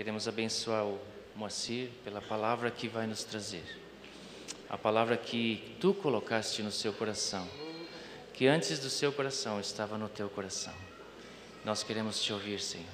Queremos 0.00 0.26
abençoar 0.26 0.86
o 0.86 0.98
Moacir 1.36 1.90
pela 2.02 2.22
palavra 2.22 2.70
que 2.70 2.88
vai 2.88 3.06
nos 3.06 3.22
trazer. 3.22 3.62
A 4.66 4.78
palavra 4.78 5.14
que 5.14 5.76
tu 5.78 5.92
colocaste 5.92 6.62
no 6.62 6.72
seu 6.72 6.90
coração, 6.94 7.46
que 8.32 8.46
antes 8.46 8.78
do 8.78 8.88
seu 8.88 9.12
coração 9.12 9.60
estava 9.60 9.98
no 9.98 10.08
teu 10.08 10.30
coração. 10.30 10.72
Nós 11.66 11.82
queremos 11.82 12.22
te 12.22 12.32
ouvir, 12.32 12.60
Senhor. 12.60 12.88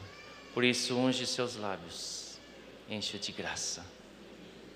Por 0.52 0.64
isso, 0.64 0.96
unge 0.96 1.24
seus 1.28 1.54
lábios, 1.54 2.40
enche-o 2.88 3.20
de 3.20 3.30
graça. 3.30 3.86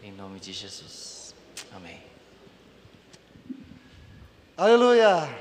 Em 0.00 0.12
nome 0.12 0.38
de 0.38 0.52
Jesus. 0.52 1.34
Amém. 1.72 2.00
Aleluia! 4.56 5.36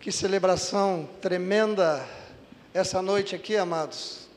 Que 0.00 0.10
celebração 0.10 1.08
tremenda 1.22 2.04
essa 2.74 3.00
noite 3.00 3.36
aqui, 3.36 3.56
amados. 3.56 4.27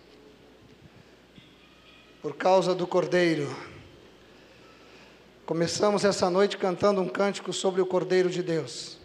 Por 2.22 2.36
causa 2.36 2.76
do 2.76 2.86
Cordeiro. 2.86 3.50
Começamos 5.44 6.06
essa 6.06 6.30
noite 6.30 6.56
cantando 6.56 7.02
um 7.02 7.10
cântico 7.10 7.52
sobre 7.52 7.82
o 7.82 7.86
Cordeiro 7.86 8.30
de 8.30 8.44
Deus. 8.44 9.00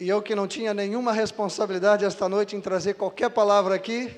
E 0.00 0.08
eu 0.08 0.20
que 0.20 0.34
não 0.34 0.48
tinha 0.48 0.74
nenhuma 0.74 1.12
responsabilidade 1.12 2.04
esta 2.04 2.28
noite 2.28 2.56
em 2.56 2.60
trazer 2.60 2.94
qualquer 2.94 3.30
palavra 3.30 3.76
aqui, 3.76 4.12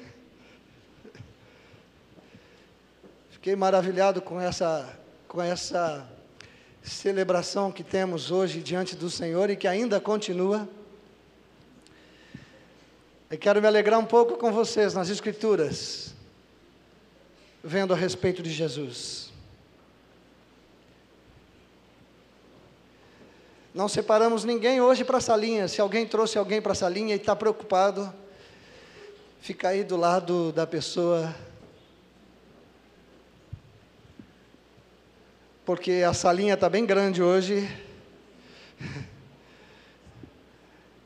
fiquei 3.33 3.55
maravilhado 3.55 4.23
com 4.23 4.41
essa, 4.41 4.99
com 5.29 5.43
essa 5.43 6.09
celebração 6.83 7.71
que 7.71 7.85
temos 7.85 8.31
hoje 8.31 8.63
diante 8.63 8.97
do 8.97 9.11
Senhor 9.11 9.51
e 9.51 9.57
que 9.57 9.69
ainda 9.69 10.01
continua. 10.01 10.67
Eu 13.29 13.37
quero 13.39 13.61
me 13.61 13.67
alegrar 13.67 13.99
um 13.99 14.05
pouco 14.05 14.37
com 14.37 14.53
vocês 14.53 14.95
nas 14.95 15.09
Escrituras, 15.09 16.15
vendo 17.63 17.93
a 17.93 17.97
respeito 17.97 18.41
de 18.41 18.53
Jesus. 18.53 19.33
Não 23.75 23.89
separamos 23.89 24.45
ninguém 24.45 24.81
hoje 24.81 25.05
para 25.05 25.19
a 25.19 25.21
salinha. 25.21 25.67
Se 25.67 25.81
alguém 25.81 26.07
trouxe 26.07 26.39
alguém 26.39 26.63
para 26.63 26.71
a 26.71 26.75
salinha 26.77 27.17
e 27.17 27.19
está 27.19 27.35
preocupado, 27.35 28.15
fica 29.41 29.71
aí 29.71 29.83
do 29.83 29.97
lado 29.97 30.53
da 30.53 30.65
pessoa. 30.65 31.35
Porque 35.65 36.05
a 36.09 36.15
salinha 36.15 36.55
está 36.55 36.69
bem 36.69 36.87
grande 36.87 37.21
hoje. 37.21 37.69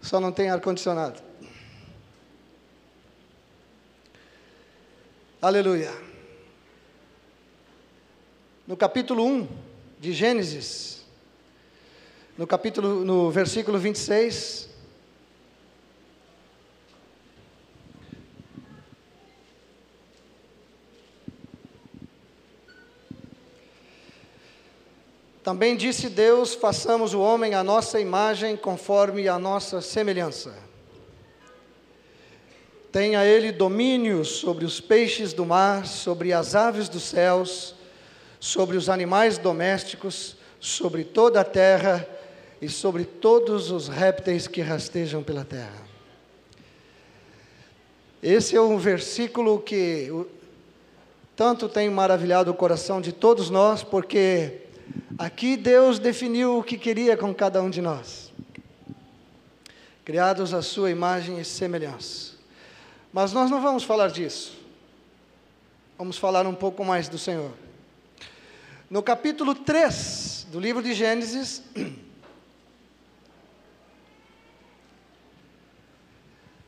Só 0.03 0.21
não 0.21 0.31
tem 0.31 0.51
ar-condicionado. 0.51 1.30
Aleluia. 5.43 5.91
No 8.67 8.77
capítulo 8.77 9.25
1 9.25 9.49
de 9.99 10.13
Gênesis, 10.13 11.01
no 12.37 12.47
capítulo, 12.47 13.07
no 13.07 13.31
versículo 13.31 13.79
26. 13.79 14.69
Também 25.43 25.75
disse 25.75 26.11
Deus: 26.11 26.53
façamos 26.53 27.15
o 27.15 27.21
homem 27.21 27.55
à 27.55 27.65
nossa 27.65 27.99
imagem, 27.99 28.59
conforme 28.59 29.27
a 29.27 29.39
nossa 29.39 29.81
semelhança. 29.81 30.70
Tenha 32.93 33.25
ele 33.25 33.53
domínio 33.53 34.25
sobre 34.25 34.65
os 34.65 34.81
peixes 34.81 35.33
do 35.33 35.47
mar, 35.47 35.87
sobre 35.87 36.33
as 36.33 36.55
aves 36.57 36.89
dos 36.89 37.05
céus, 37.05 37.75
sobre 38.41 38.77
os 38.77 38.89
animais 38.89 39.39
domésticos, 39.39 40.37
sobre 40.59 41.05
toda 41.05 41.41
a 41.41 41.45
terra 41.45 42.07
e 42.61 42.69
sobre 42.69 43.05
todos 43.05 43.71
os 43.71 43.89
répteis 43.89 44.49
que 44.49 44.61
rastejam 44.61 45.23
pela 45.23 45.45
terra. 45.45 45.89
Esse 48.23 48.57
é 48.57 48.61
um 48.61 48.77
versículo 48.77 49.61
que 49.61 50.13
tanto 51.35 51.69
tem 51.69 51.89
maravilhado 51.89 52.51
o 52.51 52.55
coração 52.55 53.01
de 53.01 53.13
todos 53.13 53.49
nós, 53.49 53.83
porque 53.83 54.63
aqui 55.17 55.57
Deus 55.57 55.99
definiu 55.99 56.59
o 56.59 56.63
que 56.63 56.77
queria 56.77 57.17
com 57.17 57.33
cada 57.33 57.63
um 57.63 57.71
de 57.71 57.81
nós. 57.81 58.31
Criados 60.05 60.53
à 60.53 60.61
sua 60.61 60.91
imagem 60.91 61.39
e 61.39 61.45
semelhança. 61.45 62.30
Mas 63.13 63.33
nós 63.33 63.51
não 63.51 63.61
vamos 63.61 63.83
falar 63.83 64.09
disso. 64.09 64.59
Vamos 65.99 66.17
falar 66.17 66.47
um 66.47 66.55
pouco 66.55 66.85
mais 66.85 67.09
do 67.09 67.19
Senhor. 67.19 67.53
No 68.89 69.03
capítulo 69.03 69.55
3 69.55 70.47
do 70.51 70.59
livro 70.59 70.83
de 70.83 70.95
Gênesis, 70.95 71.63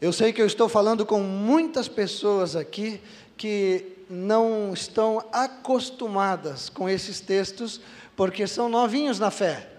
Eu 0.03 0.13
sei 0.13 0.33
que 0.33 0.43
eu 0.43 0.47
estou 0.47 0.69
falando 0.69 1.07
com 1.07 1.21
muitas 1.21 1.87
pessoas 1.87 2.57
aqui 2.57 3.01
que 3.37 3.99
não 4.11 4.73
estão 4.75 5.25
acostumadas 5.31 6.69
com 6.69 6.89
esses 6.89 7.21
textos, 7.21 7.81
porque 8.17 8.49
são 8.49 8.69
novinhos 8.69 9.21
na 9.21 9.31
fé. 9.31 9.72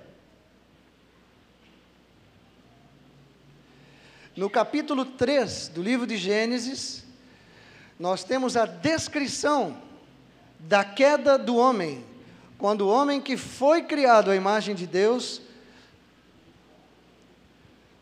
No 4.35 4.49
capítulo 4.49 5.05
3 5.05 5.67
do 5.67 5.83
livro 5.83 6.07
de 6.07 6.17
Gênesis, 6.17 7.03
nós 7.99 8.23
temos 8.23 8.57
a 8.57 8.65
descrição 8.65 9.77
da 10.57 10.83
queda 10.83 11.37
do 11.37 11.55
homem, 11.55 12.03
quando 12.57 12.81
o 12.81 12.89
homem 12.89 13.21
que 13.21 13.37
foi 13.37 13.83
criado 13.83 14.31
à 14.31 14.35
imagem 14.35 14.73
de 14.73 14.87
Deus 14.87 15.41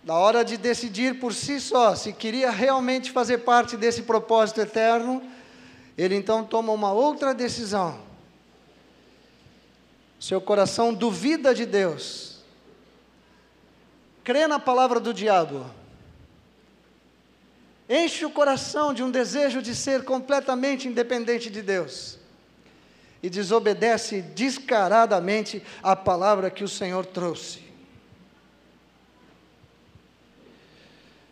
na 0.03 0.15
hora 0.15 0.43
de 0.43 0.57
decidir 0.57 1.19
por 1.19 1.33
si 1.33 1.59
só 1.59 1.95
se 1.95 2.13
queria 2.13 2.49
realmente 2.49 3.11
fazer 3.11 3.39
parte 3.39 3.75
desse 3.75 4.03
propósito 4.03 4.61
eterno, 4.61 5.21
ele 5.97 6.15
então 6.15 6.43
toma 6.43 6.71
uma 6.71 6.93
outra 6.93 7.33
decisão. 7.33 7.99
Seu 10.19 10.39
coração 10.39 10.93
duvida 10.93 11.53
de 11.53 11.65
Deus, 11.65 12.39
crê 14.23 14.47
na 14.47 14.59
palavra 14.59 14.99
do 14.99 15.13
diabo, 15.13 15.65
enche 17.91 18.25
o 18.25 18.31
coração 18.31 18.93
de 18.93 19.03
um 19.03 19.11
desejo 19.11 19.61
de 19.61 19.75
ser 19.75 20.05
completamente 20.05 20.87
independente 20.87 21.49
de 21.49 21.61
Deus 21.61 22.17
e 23.21 23.29
desobedece 23.29 24.21
descaradamente 24.21 25.61
a 25.83 25.93
palavra 25.93 26.49
que 26.49 26.63
o 26.63 26.69
Senhor 26.69 27.05
trouxe. 27.05 27.61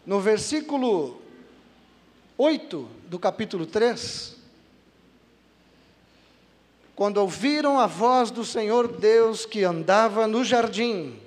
No 0.05 0.19
versículo 0.19 1.21
8 2.37 2.89
do 3.07 3.17
capítulo 3.17 3.65
3, 3.65 4.35
quando 6.93 7.17
ouviram 7.19 7.79
a 7.79 7.87
voz 7.87 8.29
do 8.29 8.43
Senhor 8.43 8.99
Deus 8.99 9.45
que 9.45 9.63
andava 9.63 10.27
no 10.27 10.43
jardim, 10.43 11.17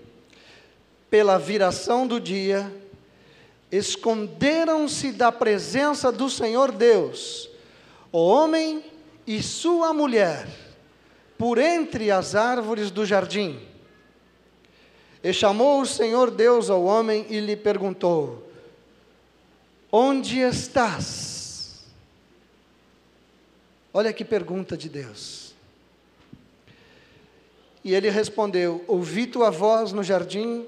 pela 1.08 1.38
viração 1.38 2.06
do 2.06 2.20
dia, 2.20 2.81
esconderam-se 3.72 5.12
da 5.12 5.32
presença 5.32 6.12
do 6.12 6.28
Senhor 6.28 6.70
Deus, 6.70 7.48
o 8.12 8.18
homem 8.18 8.84
e 9.26 9.42
sua 9.42 9.94
mulher, 9.94 10.46
por 11.38 11.56
entre 11.56 12.10
as 12.10 12.34
árvores 12.34 12.90
do 12.90 13.06
jardim. 13.06 13.58
E 15.24 15.32
chamou 15.32 15.80
o 15.80 15.86
Senhor 15.86 16.30
Deus 16.30 16.68
ao 16.68 16.84
homem 16.84 17.24
e 17.30 17.40
lhe 17.40 17.56
perguntou: 17.56 18.46
Onde 19.90 20.40
estás? 20.40 21.86
Olha 23.94 24.12
que 24.12 24.24
pergunta 24.24 24.76
de 24.76 24.88
Deus. 24.88 25.54
E 27.82 27.94
ele 27.94 28.10
respondeu: 28.10 28.84
Ouvi 28.86 29.26
tua 29.26 29.50
voz 29.50 29.92
no 29.92 30.02
jardim, 30.02 30.66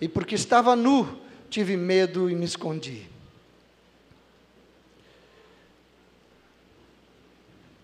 e 0.00 0.08
porque 0.08 0.34
estava 0.34 0.74
nu, 0.74 1.19
tive 1.50 1.76
medo 1.76 2.30
e 2.30 2.34
me 2.34 2.44
escondi. 2.44 3.06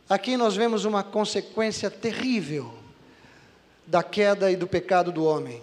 Aqui 0.08 0.36
nós 0.36 0.54
vemos 0.54 0.84
uma 0.84 1.02
consequência 1.02 1.90
terrível 1.90 2.72
da 3.84 4.04
queda 4.04 4.50
e 4.50 4.56
do 4.56 4.68
pecado 4.68 5.10
do 5.10 5.24
homem. 5.24 5.62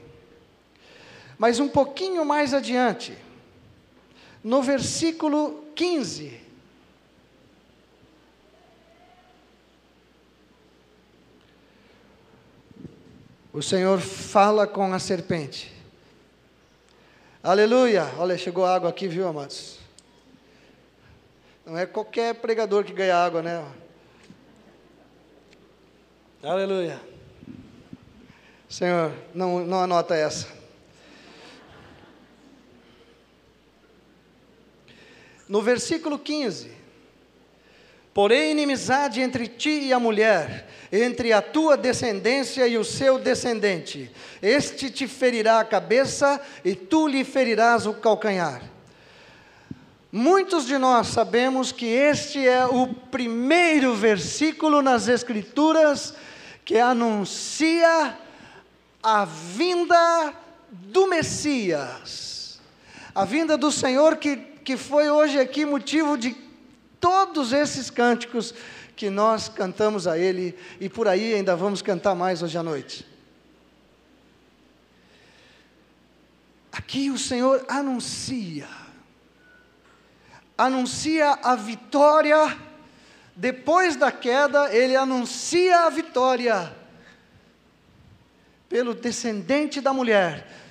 Mas 1.37 1.59
um 1.59 1.69
pouquinho 1.69 2.25
mais 2.25 2.53
adiante, 2.53 3.17
no 4.43 4.61
versículo 4.61 5.63
15. 5.73 6.41
O 13.53 13.61
Senhor 13.61 13.99
fala 13.99 14.67
com 14.67 14.93
a 14.93 14.99
serpente. 14.99 15.72
Aleluia. 17.43 18.05
Olha, 18.17 18.37
chegou 18.37 18.65
água 18.65 18.89
aqui, 18.89 19.05
viu, 19.05 19.27
amados? 19.27 19.77
Não 21.65 21.77
é 21.77 21.85
qualquer 21.85 22.35
pregador 22.35 22.85
que 22.85 22.93
ganha 22.93 23.17
água, 23.17 23.41
né? 23.41 23.69
Aleluia. 26.41 27.01
Senhor, 28.69 29.11
não, 29.35 29.65
não 29.65 29.81
anota 29.81 30.15
essa. 30.15 30.47
No 35.49 35.61
versículo 35.61 36.17
15: 36.17 36.71
Porém, 38.13 38.51
inimizade 38.51 39.21
entre 39.21 39.47
ti 39.47 39.85
e 39.85 39.93
a 39.93 39.99
mulher, 39.99 40.69
entre 40.91 41.33
a 41.33 41.41
tua 41.41 41.75
descendência 41.75 42.67
e 42.67 42.77
o 42.77 42.83
seu 42.83 43.17
descendente. 43.17 44.11
Este 44.39 44.91
te 44.91 45.07
ferirá 45.07 45.59
a 45.59 45.65
cabeça 45.65 46.39
e 46.63 46.75
tu 46.75 47.07
lhe 47.07 47.23
ferirás 47.23 47.87
o 47.87 47.93
calcanhar. 47.95 48.61
Muitos 50.11 50.67
de 50.67 50.77
nós 50.77 51.07
sabemos 51.07 51.71
que 51.71 51.87
este 51.87 52.47
é 52.47 52.63
o 52.67 52.85
primeiro 52.87 53.95
versículo 53.95 54.79
nas 54.79 55.07
Escrituras 55.07 56.13
que 56.63 56.77
anuncia 56.77 58.15
a 59.01 59.25
vinda 59.25 60.35
do 60.69 61.07
Messias, 61.07 62.61
a 63.15 63.25
vinda 63.25 63.57
do 63.57 63.71
Senhor 63.71 64.17
que, 64.17 64.37
que 64.37 64.77
foi 64.77 65.09
hoje 65.09 65.39
aqui 65.39 65.65
motivo 65.65 66.15
de 66.15 66.42
todos 67.03 67.51
esses 67.51 67.89
cânticos 67.89 68.55
que 68.95 69.09
nós 69.09 69.49
cantamos 69.49 70.07
a 70.07 70.17
Ele 70.17 70.57
e 70.79 70.87
por 70.87 71.05
aí 71.05 71.33
ainda 71.33 71.53
vamos 71.53 71.81
cantar 71.81 72.15
mais 72.15 72.41
hoje 72.41 72.57
à 72.57 72.63
noite. 72.63 73.05
Aqui 76.71 77.09
o 77.09 77.17
Senhor 77.17 77.65
anuncia, 77.67 78.69
anuncia 80.57 81.31
a 81.43 81.57
vitória, 81.57 82.57
depois 83.35 83.97
da 83.97 84.09
queda, 84.09 84.73
Ele 84.73 84.95
anuncia 84.95 85.81
a 85.81 85.89
vitória 85.89 86.73
pelo 88.69 88.93
descendente 88.93 89.81
da 89.81 89.91
mulher. 89.91 90.62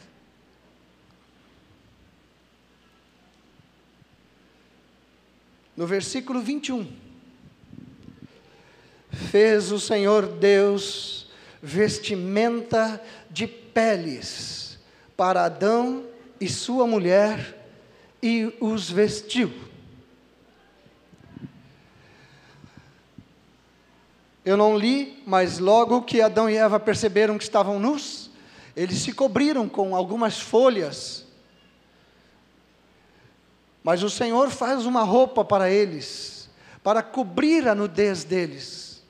No 5.82 5.88
versículo 5.88 6.40
21, 6.40 6.87
fez 9.11 9.73
o 9.73 9.81
Senhor 9.81 10.29
Deus 10.29 11.26
vestimenta 11.61 13.02
de 13.29 13.49
peles 13.49 14.79
para 15.17 15.44
Adão 15.44 16.05
e 16.40 16.49
sua 16.49 16.87
mulher 16.87 17.67
e 18.23 18.55
os 18.61 18.88
vestiu. 18.88 19.52
Eu 24.44 24.56
não 24.56 24.78
li, 24.78 25.20
mas 25.26 25.58
logo 25.58 26.02
que 26.02 26.20
Adão 26.20 26.49
e 26.49 26.55
Eva 26.55 26.78
perceberam 26.78 27.37
que 27.37 27.43
estavam 27.43 27.81
nus, 27.81 28.31
eles 28.76 28.99
se 28.99 29.12
cobriram 29.12 29.69
com 29.69 29.96
algumas 29.96 30.38
folhas. 30.38 31.21
Mas 33.82 34.02
o 34.02 34.11
Senhor 34.11 34.50
faz 34.50 34.87
uma 34.87 35.02
roupa 35.02 35.44
para 35.44 35.70
eles, 35.70 36.49
para 36.82 37.02
cobrir 37.02 37.67
a 37.67 37.75
nudez 37.75 38.25
deles. 38.25 39.02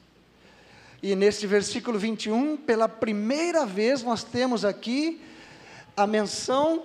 E 1.03 1.17
nesse 1.17 1.47
versículo 1.47 1.99
21, 1.99 2.57
pela 2.57 2.89
primeira 2.89 3.67
vez, 3.67 4.03
nós 4.03 4.23
temos 4.23 4.65
aqui 4.65 5.21
a 5.97 6.07
menção 6.07 6.85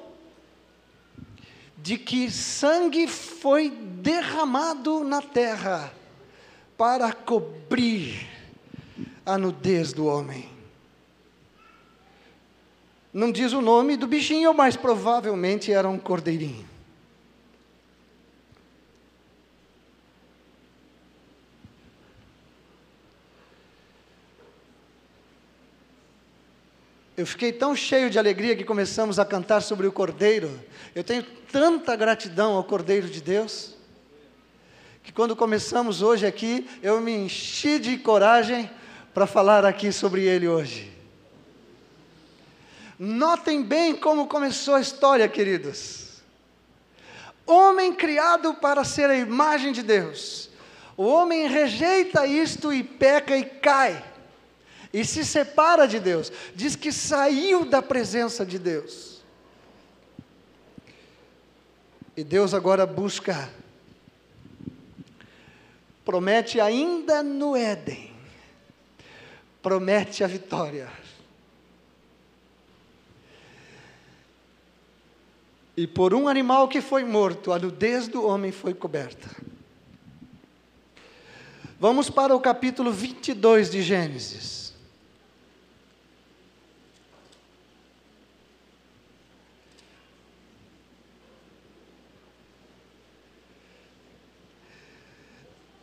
de 1.77 1.97
que 1.97 2.29
sangue 2.31 3.07
foi 3.07 3.69
derramado 3.69 5.03
na 5.03 5.21
terra 5.21 5.93
para 6.75 7.13
cobrir 7.13 8.27
a 9.25 9.37
nudez 9.37 9.93
do 9.93 10.07
homem. 10.07 10.49
Não 13.13 13.31
diz 13.31 13.53
o 13.53 13.61
nome 13.61 13.95
do 13.95 14.07
bichinho, 14.07 14.53
mas 14.53 14.75
provavelmente 14.75 15.71
era 15.71 15.87
um 15.87 15.97
cordeirinho. 15.97 16.76
Eu 27.17 27.25
fiquei 27.25 27.51
tão 27.51 27.75
cheio 27.75 28.11
de 28.11 28.19
alegria 28.19 28.55
que 28.55 28.63
começamos 28.63 29.17
a 29.17 29.25
cantar 29.25 29.61
sobre 29.61 29.87
o 29.87 29.91
Cordeiro. 29.91 30.61
Eu 30.93 31.03
tenho 31.03 31.23
tanta 31.51 31.95
gratidão 31.95 32.53
ao 32.53 32.63
Cordeiro 32.63 33.09
de 33.09 33.19
Deus, 33.19 33.75
que 35.01 35.11
quando 35.11 35.35
começamos 35.35 36.03
hoje 36.03 36.27
aqui, 36.27 36.69
eu 36.83 37.01
me 37.01 37.11
enchi 37.11 37.79
de 37.79 37.97
coragem 37.97 38.69
para 39.15 39.25
falar 39.25 39.65
aqui 39.65 39.91
sobre 39.91 40.25
ele 40.25 40.47
hoje. 40.47 40.95
Notem 42.99 43.63
bem 43.63 43.95
como 43.95 44.27
começou 44.27 44.75
a 44.75 44.81
história, 44.81 45.27
queridos. 45.27 46.21
Homem 47.47 47.95
criado 47.95 48.53
para 48.53 48.83
ser 48.83 49.09
a 49.09 49.17
imagem 49.17 49.71
de 49.71 49.81
Deus. 49.81 50.51
O 50.95 51.05
homem 51.07 51.47
rejeita 51.47 52.27
isto 52.27 52.71
e 52.71 52.83
peca 52.83 53.35
e 53.35 53.43
cai. 53.43 54.03
E 54.97 55.05
se 55.05 55.23
separa 55.23 55.87
de 55.87 55.99
Deus. 55.99 56.31
Diz 56.55 56.75
que 56.75 56.91
saiu 56.91 57.63
da 57.63 57.83
presença 57.83 58.43
de 58.43 58.57
Deus. 58.57 59.21
E 62.15 62.23
Deus 62.23 62.51
agora 62.51 62.83
busca, 62.83 63.47
promete 66.03 66.59
ainda 66.59 67.21
no 67.21 67.55
Éden, 67.55 68.11
promete 69.61 70.23
a 70.23 70.27
vitória. 70.27 70.91
E 75.77 75.85
por 75.85 76.11
um 76.11 76.27
animal 76.27 76.67
que 76.67 76.81
foi 76.81 77.05
morto, 77.05 77.53
a 77.53 77.59
nudez 77.59 78.07
do 78.07 78.25
homem 78.25 78.51
foi 78.51 78.73
coberta. 78.73 79.29
Vamos 81.79 82.09
para 82.09 82.35
o 82.35 82.39
capítulo 82.39 82.91
22 82.91 83.69
de 83.69 83.83
Gênesis. 83.83 84.66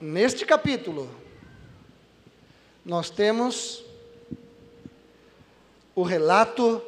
Neste 0.07 0.45
capítulo, 0.45 1.09
nós 2.85 3.09
temos 3.09 3.83
o 5.95 6.03
relato 6.03 6.83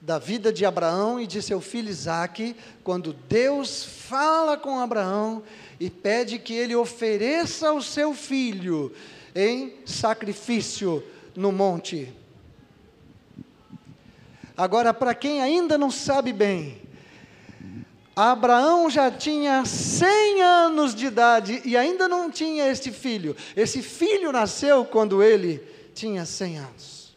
da 0.00 0.20
vida 0.20 0.52
de 0.52 0.64
Abraão 0.64 1.18
e 1.18 1.26
de 1.26 1.42
seu 1.42 1.60
filho 1.60 1.90
Isaque, 1.90 2.54
quando 2.84 3.12
Deus 3.12 3.84
fala 3.84 4.56
com 4.56 4.78
Abraão 4.78 5.42
e 5.80 5.90
pede 5.90 6.38
que 6.38 6.54
ele 6.54 6.76
ofereça 6.76 7.72
o 7.72 7.82
seu 7.82 8.14
filho 8.14 8.94
em 9.34 9.74
sacrifício 9.84 11.02
no 11.34 11.50
monte. 11.50 12.14
Agora, 14.56 14.94
para 14.94 15.12
quem 15.12 15.42
ainda 15.42 15.76
não 15.76 15.90
sabe 15.90 16.32
bem, 16.32 16.85
Abraão 18.16 18.88
já 18.88 19.10
tinha 19.10 19.66
100 19.66 20.42
anos 20.42 20.94
de 20.94 21.04
idade 21.04 21.60
e 21.66 21.76
ainda 21.76 22.08
não 22.08 22.30
tinha 22.30 22.66
este 22.66 22.90
filho. 22.90 23.36
Esse 23.54 23.82
filho 23.82 24.32
nasceu 24.32 24.86
quando 24.86 25.22
ele 25.22 25.58
tinha 25.94 26.24
100 26.24 26.58
anos. 26.58 27.16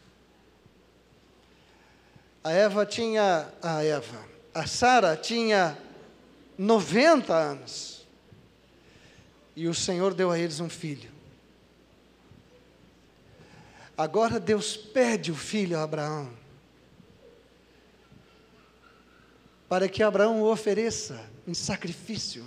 A 2.43 2.51
Eva 2.51 2.85
tinha, 2.85 3.47
a 3.63 3.81
Eva, 3.81 4.19
a 4.53 4.67
Sara 4.67 5.15
tinha 5.15 5.77
90 6.57 7.33
anos. 7.33 8.05
E 9.55 9.69
o 9.69 9.73
Senhor 9.73 10.13
deu 10.13 10.31
a 10.31 10.37
eles 10.37 10.59
um 10.59 10.69
filho. 10.69 11.09
Agora 13.97 14.37
Deus 14.37 14.75
pede 14.75 15.31
o 15.31 15.35
filho 15.35 15.77
a 15.77 15.83
Abraão. 15.83 16.29
Para 19.69 19.87
que 19.87 20.01
Abraão 20.01 20.41
o 20.41 20.51
ofereça 20.51 21.21
em 21.47 21.53
sacrifício. 21.53 22.43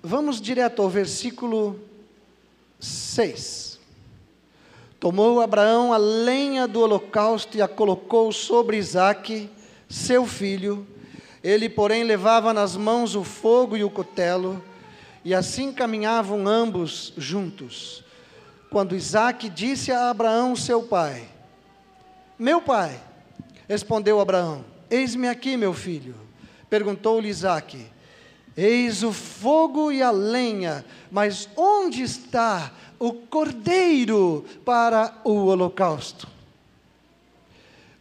Vamos 0.00 0.40
direto 0.40 0.80
ao 0.80 0.88
versículo 0.88 1.78
6. 2.78 3.80
Tomou 5.00 5.40
Abraão 5.40 5.92
a 5.92 5.96
lenha 5.96 6.68
do 6.68 6.80
holocausto 6.80 7.56
e 7.56 7.62
a 7.62 7.66
colocou 7.66 8.30
sobre 8.32 8.76
Isaque, 8.76 9.50
seu 9.88 10.24
filho. 10.26 10.86
Ele, 11.42 11.68
porém, 11.68 12.04
levava 12.04 12.52
nas 12.52 12.76
mãos 12.76 13.16
o 13.16 13.24
fogo 13.24 13.76
e 13.76 13.82
o 13.82 13.90
cutelo, 13.90 14.62
e 15.24 15.34
assim 15.34 15.72
caminhavam 15.72 16.46
ambos 16.46 17.12
juntos. 17.16 18.04
quando 18.70 18.94
Isaac 18.94 19.48
disse 19.48 19.90
a 19.90 20.10
Abraão, 20.10 20.54
seu 20.54 20.82
pai: 20.82 21.28
Meu 22.40 22.62
pai, 22.62 22.98
respondeu 23.68 24.18
Abraão: 24.18 24.64
Eis-me 24.90 25.28
aqui, 25.28 25.58
meu 25.58 25.74
filho. 25.74 26.14
Perguntou-lhe 26.70 27.28
Isaac: 27.28 27.86
Eis 28.56 29.02
o 29.02 29.12
fogo 29.12 29.92
e 29.92 30.02
a 30.02 30.10
lenha, 30.10 30.82
mas 31.10 31.50
onde 31.54 32.02
está 32.02 32.72
o 32.98 33.12
cordeiro 33.12 34.46
para 34.64 35.20
o 35.22 35.48
holocausto? 35.48 36.26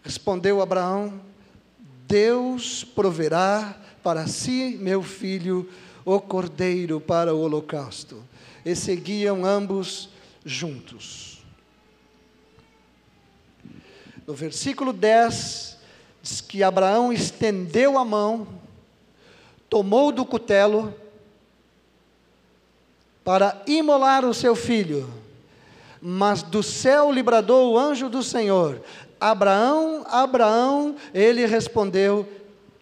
Respondeu 0.02 0.62
Abraão: 0.62 1.20
Deus 2.08 2.86
proverá 2.86 3.78
para 4.02 4.26
si, 4.26 4.78
meu 4.80 5.04
filho, 5.04 5.70
o 6.06 6.18
cordeiro 6.18 7.02
para 7.02 7.36
o 7.36 7.42
holocausto. 7.42 8.24
E 8.64 8.74
seguiam 8.74 9.44
ambos 9.44 10.08
juntos. 10.46 11.29
No 14.30 14.36
versículo 14.36 14.94
10, 14.94 15.76
diz 16.22 16.40
que 16.40 16.62
Abraão 16.62 17.12
estendeu 17.12 17.98
a 17.98 18.06
mão, 18.06 18.48
tomou 19.68 20.12
do 20.12 20.24
cutelo, 20.24 20.94
para 23.24 23.60
imolar 23.66 24.24
o 24.24 24.32
seu 24.32 24.56
filho. 24.56 25.12
Mas 26.00 26.44
do 26.44 26.62
céu 26.62 27.12
lhe 27.12 27.24
bradou 27.24 27.74
o 27.74 27.80
anjo 27.80 28.08
do 28.08 28.22
Senhor: 28.22 28.80
Abraão, 29.20 30.06
Abraão, 30.08 30.96
ele 31.12 31.48
respondeu: 31.48 32.30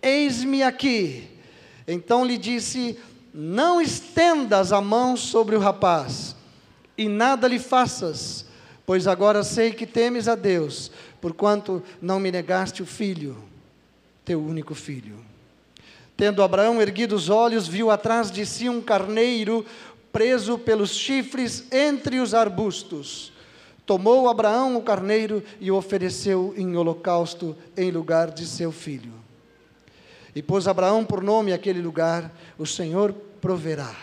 Eis-me 0.01 0.63
aqui. 0.63 1.29
Então 1.87 2.25
lhe 2.25 2.37
disse: 2.37 2.99
Não 3.33 3.79
estendas 3.79 4.73
a 4.73 4.81
mão 4.81 5.15
sobre 5.15 5.55
o 5.55 5.59
rapaz, 5.59 6.35
e 6.97 7.07
nada 7.07 7.47
lhe 7.47 7.57
faças, 7.57 8.45
pois 8.85 9.07
agora 9.07 9.43
sei 9.45 9.71
que 9.71 9.85
temes 9.85 10.27
a 10.27 10.35
Deus, 10.35 10.91
porquanto 11.21 11.83
não 12.01 12.19
me 12.19 12.31
negaste 12.31 12.81
o 12.81 12.85
filho, 12.85 13.37
teu 14.23 14.41
único 14.41 14.75
filho. 14.75 15.17
Tendo 16.15 16.41
Abraão 16.41 16.81
erguido 16.81 17.15
os 17.15 17.29
olhos, 17.29 17.67
viu 17.67 17.91
atrás 17.91 18.31
de 18.31 18.45
si 18.45 18.67
um 18.67 18.81
carneiro 18.81 19.65
preso 20.11 20.57
pelos 20.57 20.95
chifres 20.95 21.65
entre 21.71 22.19
os 22.19 22.33
arbustos. 22.33 23.31
Tomou 23.85 24.27
Abraão 24.27 24.75
o 24.75 24.81
carneiro 24.81 25.43
e 25.59 25.71
o 25.71 25.75
ofereceu 25.75 26.53
em 26.57 26.75
holocausto 26.75 27.55
em 27.77 27.91
lugar 27.91 28.31
de 28.31 28.45
seu 28.45 28.71
filho. 28.71 29.13
E 30.35 30.41
pôs 30.41 30.67
Abraão 30.67 31.05
por 31.05 31.23
nome 31.23 31.53
aquele 31.53 31.81
lugar: 31.81 32.31
O 32.57 32.65
Senhor 32.65 33.13
proverá. 33.39 33.95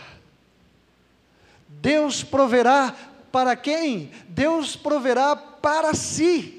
Deus 1.67 2.23
proverá 2.23 2.95
para 3.31 3.55
quem? 3.55 4.09
Deus 4.29 4.75
proverá 4.75 5.35
para 5.35 5.93
si 5.93 6.54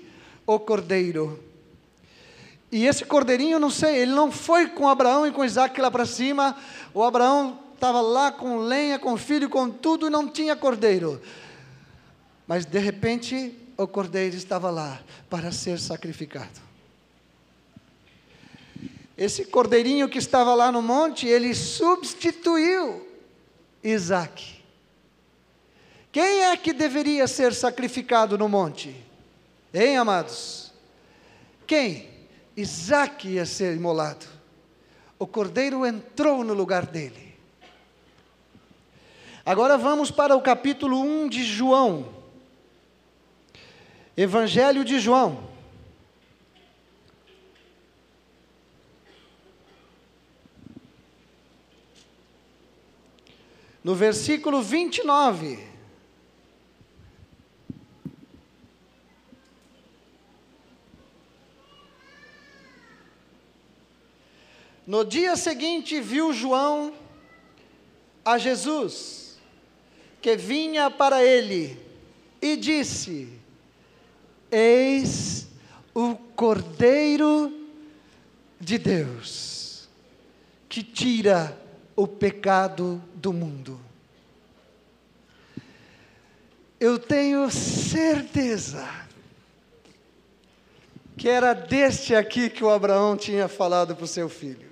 o 0.47 0.59
cordeiro. 0.59 1.43
E 2.71 2.87
esse 2.87 3.05
cordeirinho, 3.05 3.59
não 3.59 3.71
sei, 3.71 3.97
ele 3.99 4.13
não 4.13 4.31
foi 4.31 4.69
com 4.69 4.89
Abraão 4.89 5.27
e 5.27 5.33
com 5.33 5.45
Isaac 5.45 5.81
lá 5.81 5.91
para 5.91 6.05
cima. 6.05 6.57
O 6.93 7.03
Abraão 7.03 7.59
estava 7.75 8.01
lá 8.01 8.33
com 8.33 8.59
lenha, 8.59 8.99
com 8.99 9.17
filho, 9.17 9.49
com 9.49 9.71
tudo 9.71 10.07
e 10.07 10.11
não 10.11 10.29
tinha 10.29 10.57
cordeiro. 10.57 11.21
Mas 12.47 12.65
de 12.65 12.79
repente 12.79 13.55
o 13.77 13.87
cordeiro 13.87 14.37
estava 14.37 14.71
lá 14.71 15.01
para 15.29 15.53
ser 15.53 15.79
sacrificado. 15.79 16.67
Esse 19.17 19.47
cordeirinho 19.47 20.09
que 20.09 20.19
estava 20.19 20.55
lá 20.55 20.71
no 20.71 20.83
monte, 20.83 21.27
ele 21.27 21.55
substituiu 21.55 23.07
Isaac. 23.83 24.57
Quem 26.13 26.45
é 26.45 26.57
que 26.57 26.73
deveria 26.73 27.27
ser 27.27 27.55
sacrificado 27.55 28.37
no 28.37 28.49
monte? 28.49 29.06
Hein, 29.73 29.97
amados? 29.99 30.73
Quem? 31.67 32.09
Isaac 32.57 33.29
ia 33.29 33.45
ser 33.45 33.77
imolado. 33.77 34.27
O 35.19 35.27
cordeiro 35.27 35.85
entrou 35.85 36.43
no 36.45 36.55
lugar 36.55 36.87
dele. 36.87 37.35
Agora 39.45 39.77
vamos 39.79 40.11
para 40.11 40.35
o 40.35 40.41
capítulo 40.41 41.01
1 41.01 41.29
de 41.29 41.45
João. 41.45 42.09
Evangelho 44.17 44.85
de 44.85 44.99
João. 44.99 45.49
No 53.85 53.95
versículo 53.95 54.63
29. 54.63 55.76
No 64.87 65.05
dia 65.05 65.35
seguinte, 65.35 66.01
viu 66.01 66.33
João 66.33 66.95
a 68.25 68.39
Jesus, 68.39 69.37
que 70.23 70.37
vinha 70.37 70.91
para 70.91 71.25
ele, 71.25 71.77
e 72.41 72.57
disse: 72.57 73.29
Eis 74.51 75.49
o 75.93 76.15
Cordeiro 76.15 77.53
de 78.61 78.79
Deus, 78.79 79.89
que 80.69 80.85
tira 80.85 81.59
o 81.97 82.07
pecado 82.07 83.03
do 83.15 83.33
mundo. 83.33 83.81
Eu 86.79 86.99
tenho 86.99 87.51
certeza 87.51 88.87
que 91.17 91.29
era 91.29 91.55
deste 91.55 92.15
aqui 92.15 92.51
que 92.51 92.63
o 92.63 92.71
Abraão 92.71 93.17
tinha 93.17 93.49
falado 93.49 93.97
para 93.97 94.05
o 94.05 94.09
seu 94.09 94.29
filho. 94.29 94.66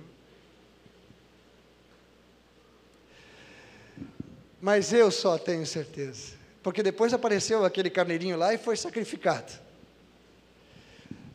Mas 4.65 4.91
eu 4.91 5.11
só 5.11 5.37
tenho 5.37 5.63
certeza, 5.63 6.33
porque 6.63 6.81
depois 6.81 7.13
apareceu 7.13 7.63
aquele 7.63 7.87
carneirinho 7.87 8.35
lá 8.35 8.51
e 8.51 8.57
foi 8.57 8.75
sacrificado. 8.75 9.53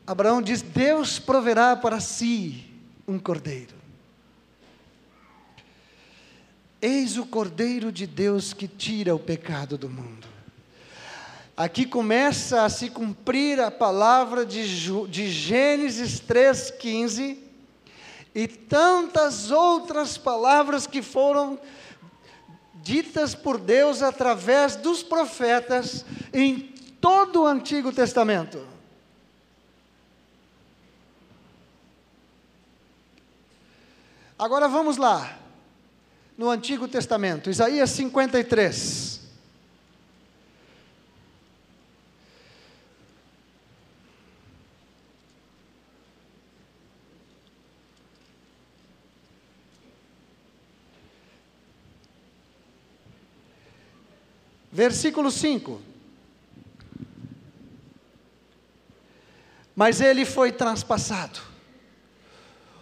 Abraão 0.04 0.42
diz: 0.42 0.62
Deus 0.62 1.20
proverá 1.20 1.76
para 1.76 2.00
si 2.00 2.64
um 3.06 3.20
cordeiro. 3.20 3.76
Eis 6.82 7.16
o 7.16 7.24
cordeiro 7.24 7.92
de 7.92 8.04
Deus 8.04 8.52
que 8.52 8.66
tira 8.66 9.14
o 9.14 9.18
pecado 9.20 9.78
do 9.78 9.88
mundo. 9.88 10.26
Aqui 11.56 11.86
começa 11.86 12.64
a 12.64 12.68
se 12.68 12.90
cumprir 12.90 13.60
a 13.60 13.70
palavra 13.70 14.44
de, 14.44 15.06
de 15.06 15.30
Gênesis 15.30 16.20
3,15 16.20 17.38
e 18.34 18.48
tantas 18.48 19.52
outras 19.52 20.18
palavras 20.18 20.84
que 20.84 21.00
foram 21.00 21.60
ditas 22.82 23.34
por 23.34 23.58
Deus 23.58 24.02
através 24.02 24.76
dos 24.76 25.02
profetas 25.02 26.04
em 26.32 26.74
todo 27.00 27.42
o 27.42 27.46
Antigo 27.46 27.92
Testamento. 27.92 28.66
Agora 34.38 34.68
vamos 34.68 34.96
lá, 34.96 35.38
no 36.38 36.48
Antigo 36.48 36.88
Testamento, 36.88 37.50
Isaías 37.50 37.90
53. 37.90 39.09
Versículo 54.80 55.30
5. 55.30 55.78
Mas 59.76 60.00
ele 60.00 60.24
foi 60.24 60.50
transpassado 60.50 61.38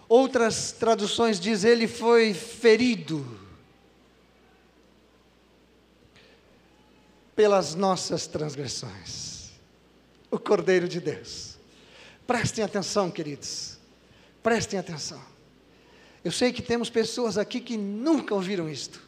Outras 0.08 0.70
traduções 0.70 1.40
diz 1.40 1.64
ele 1.64 1.88
foi 1.88 2.32
ferido 2.32 3.26
pelas 7.34 7.74
nossas 7.74 8.28
transgressões. 8.28 9.50
O 10.30 10.38
Cordeiro 10.38 10.88
de 10.88 11.00
Deus. 11.00 11.58
Prestem 12.28 12.62
atenção, 12.62 13.10
queridos. 13.10 13.76
Prestem 14.40 14.78
atenção. 14.78 15.20
Eu 16.24 16.30
sei 16.30 16.52
que 16.52 16.62
temos 16.62 16.88
pessoas 16.88 17.36
aqui 17.36 17.60
que 17.60 17.76
nunca 17.76 18.36
ouviram 18.36 18.68
isto. 18.68 19.07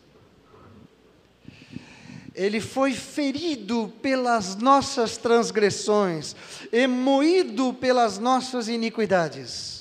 Ele 2.41 2.61
foi 2.61 2.93
ferido 2.93 3.93
pelas 4.01 4.57
nossas 4.57 5.17
transgressões, 5.17 6.35
e 6.73 6.87
moído 6.87 7.75
pelas 7.75 8.19
nossas 8.19 8.69
iniquidades 8.69 9.81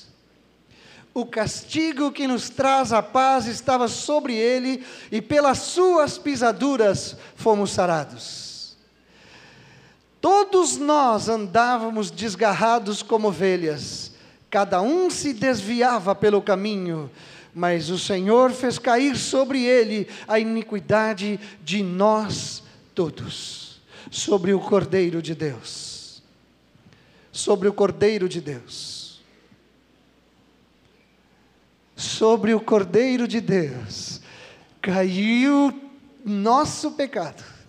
o 1.12 1.26
castigo 1.26 2.12
que 2.12 2.26
nos 2.26 2.48
traz 2.48 2.92
a 2.92 3.02
paz 3.02 3.46
estava 3.46 3.88
sobre 3.88 4.34
ele, 4.34 4.84
e 5.10 5.20
pelas 5.20 5.58
suas 5.58 6.18
pisaduras 6.18 7.16
fomos 7.34 7.72
sarados. 7.72 8.76
Todos 10.20 10.76
nós 10.76 11.28
andávamos 11.28 12.10
desgarrados 12.10 13.02
como 13.02 13.28
ovelhas, 13.28 14.12
cada 14.48 14.80
um 14.80 15.10
se 15.10 15.32
desviava 15.32 16.14
pelo 16.14 16.42
caminho, 16.42 17.10
mas 17.54 17.90
o 17.90 17.98
Senhor 17.98 18.50
fez 18.52 18.78
cair 18.78 19.16
sobre 19.16 19.64
ele 19.64 20.08
a 20.26 20.38
iniquidade 20.38 21.38
de 21.62 21.82
nós 21.82 22.62
todos, 22.94 23.80
sobre 24.10 24.52
o 24.52 24.60
Cordeiro 24.60 25.20
de 25.20 25.34
Deus. 25.34 26.22
Sobre 27.32 27.68
o 27.68 27.72
Cordeiro 27.72 28.28
de 28.28 28.40
Deus. 28.40 29.20
Sobre 31.96 32.54
o 32.54 32.60
Cordeiro 32.60 33.28
de 33.28 33.40
Deus 33.40 34.20
caiu 34.80 35.78
nosso 36.24 36.92
pecado 36.92 37.60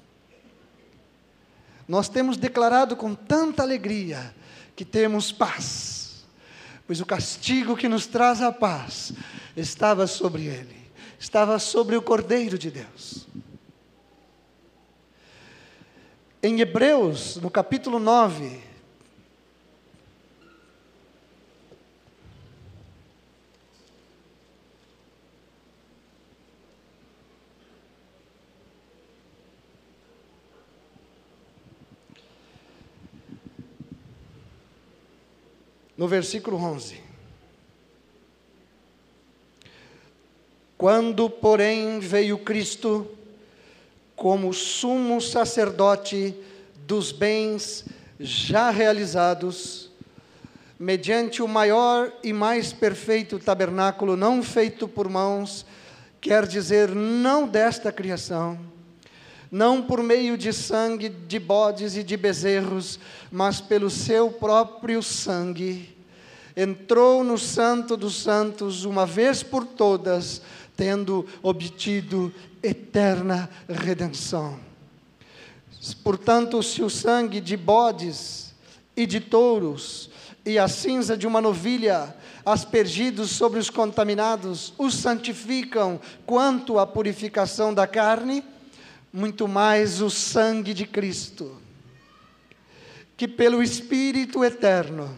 nós 1.91 2.07
temos 2.07 2.38
declarado 2.38 2.95
com 2.95 3.13
tanta 3.13 3.63
alegria 3.63 4.33
que 4.77 4.85
temos 4.85 5.29
paz, 5.29 6.00
pois 6.91 7.00
o 7.00 7.05
castigo 7.05 7.77
que 7.77 7.88
nos 7.88 8.05
traz 8.05 8.41
a 8.41 8.51
paz 8.51 9.13
estava 9.55 10.05
sobre 10.05 10.48
ele, 10.48 10.75
estava 11.17 11.57
sobre 11.57 11.95
o 11.95 12.01
Cordeiro 12.01 12.57
de 12.57 12.69
Deus. 12.69 13.25
Em 16.43 16.60
Hebreus, 16.60 17.38
no 17.38 17.50
capítulo 17.50 17.98
9, 17.98 18.62
no 36.01 36.08
versículo 36.08 36.58
11. 36.58 37.00
Quando, 40.75 41.29
porém, 41.29 42.00
veio 42.00 42.39
Cristo 42.39 43.08
como 44.15 44.51
sumo 44.51 45.22
sacerdote 45.22 46.34
dos 46.88 47.12
bens 47.12 47.86
já 48.20 48.72
realizados, 48.72 49.91
mediante 50.79 51.39
o 51.43 51.48
maior 51.48 52.12
e 52.24 52.34
mais 52.34 52.74
perfeito 52.74 53.38
tabernáculo, 53.38 54.17
não 54.17 54.41
feito 54.41 54.88
por 54.88 55.08
mãos, 55.08 55.67
quer 56.20 56.48
dizer, 56.48 56.89
não 56.96 57.48
desta 57.48 57.91
criação, 57.91 58.60
não 59.51 59.81
por 59.81 60.01
meio 60.01 60.38
de 60.38 60.53
sangue 60.53 61.10
de 61.10 61.38
bodes 61.38 61.98
e 61.98 62.03
de 62.03 62.15
bezerros, 62.15 62.98
mas 63.29 63.60
pelo 63.60 63.89
seu 63.89 64.31
próprio 64.31 65.03
sangue, 65.03 65.93
entrou 66.55 67.22
no 67.22 67.38
Santo 67.38 67.98
dos 67.98 68.15
Santos 68.24 68.86
uma 68.86 69.05
vez 69.05 69.43
por 69.43 69.65
todas, 69.65 70.41
tendo 70.77 71.27
obtido 71.43 72.34
eterna 72.63 73.50
redenção. 73.67 74.58
Portanto, 76.03 76.63
se 76.63 76.81
o 76.81 76.89
sangue 76.89 77.41
de 77.41 77.58
bodes 77.58 78.53
e 78.96 79.05
de 79.05 79.20
touros 79.20 80.10
e 80.46 80.58
a 80.58 80.67
cinza 80.67 81.17
de 81.17 81.27
uma 81.27 81.41
novilha 81.41 82.15
aspergidos 82.46 83.31
sobre 83.31 83.60
os 83.60 83.70
contaminados 83.70 84.74
os 84.77 84.96
santificam 84.96 86.00
quanto 86.25 86.79
à 86.79 86.88
purificação 86.88 87.74
da 87.74 87.86
carne, 87.86 88.43
muito 89.12 89.48
mais 89.48 90.01
o 90.01 90.10
sangue 90.10 90.74
de 90.74 90.86
Cristo, 90.86 91.60
que 93.18 93.27
pelo 93.27 93.62
Espírito 93.62 94.44
eterno, 94.44 95.13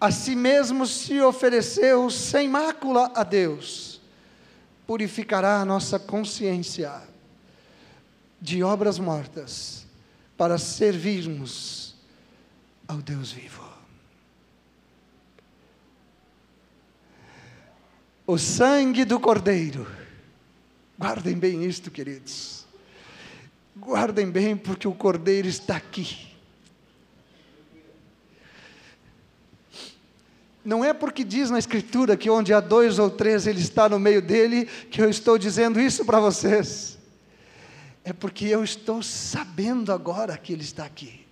a 0.00 0.10
si 0.10 0.36
mesmo 0.36 0.86
se 0.86 1.20
ofereceu 1.20 2.08
sem 2.10 2.48
mácula 2.48 3.10
a 3.14 3.24
Deus, 3.24 4.00
purificará 4.86 5.60
a 5.60 5.64
nossa 5.64 5.98
consciência 5.98 7.02
de 8.40 8.62
obras 8.62 8.98
mortas 8.98 9.86
para 10.36 10.58
servirmos 10.58 11.94
ao 12.86 12.98
Deus 12.98 13.32
vivo. 13.32 13.64
O 18.26 18.38
sangue 18.38 19.04
do 19.04 19.20
Cordeiro, 19.20 19.86
guardem 20.98 21.36
bem 21.36 21.64
isto, 21.64 21.90
queridos 21.90 22.63
Guardem 23.76 24.30
bem, 24.30 24.56
porque 24.56 24.86
o 24.86 24.94
cordeiro 24.94 25.48
está 25.48 25.76
aqui. 25.76 26.32
Não 30.64 30.84
é 30.84 30.94
porque 30.94 31.24
diz 31.24 31.50
na 31.50 31.58
Escritura 31.58 32.16
que 32.16 32.30
onde 32.30 32.54
há 32.54 32.60
dois 32.60 32.98
ou 32.98 33.10
três 33.10 33.46
ele 33.46 33.60
está 33.60 33.88
no 33.88 33.98
meio 33.98 34.22
dele, 34.22 34.64
que 34.64 35.02
eu 35.02 35.10
estou 35.10 35.36
dizendo 35.36 35.80
isso 35.80 36.04
para 36.04 36.20
vocês. 36.20 36.96
É 38.04 38.12
porque 38.12 38.46
eu 38.46 38.62
estou 38.62 39.02
sabendo 39.02 39.92
agora 39.92 40.38
que 40.38 40.52
ele 40.52 40.62
está 40.62 40.84
aqui. 40.84 41.26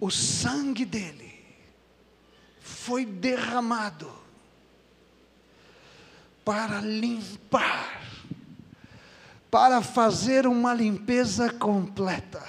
O 0.00 0.10
sangue 0.10 0.84
dele 0.84 1.34
foi 2.60 3.06
derramado 3.06 4.10
para 6.44 6.80
limpar 6.80 8.07
para 9.50 9.82
fazer 9.82 10.46
uma 10.46 10.74
limpeza 10.74 11.50
completa. 11.50 12.42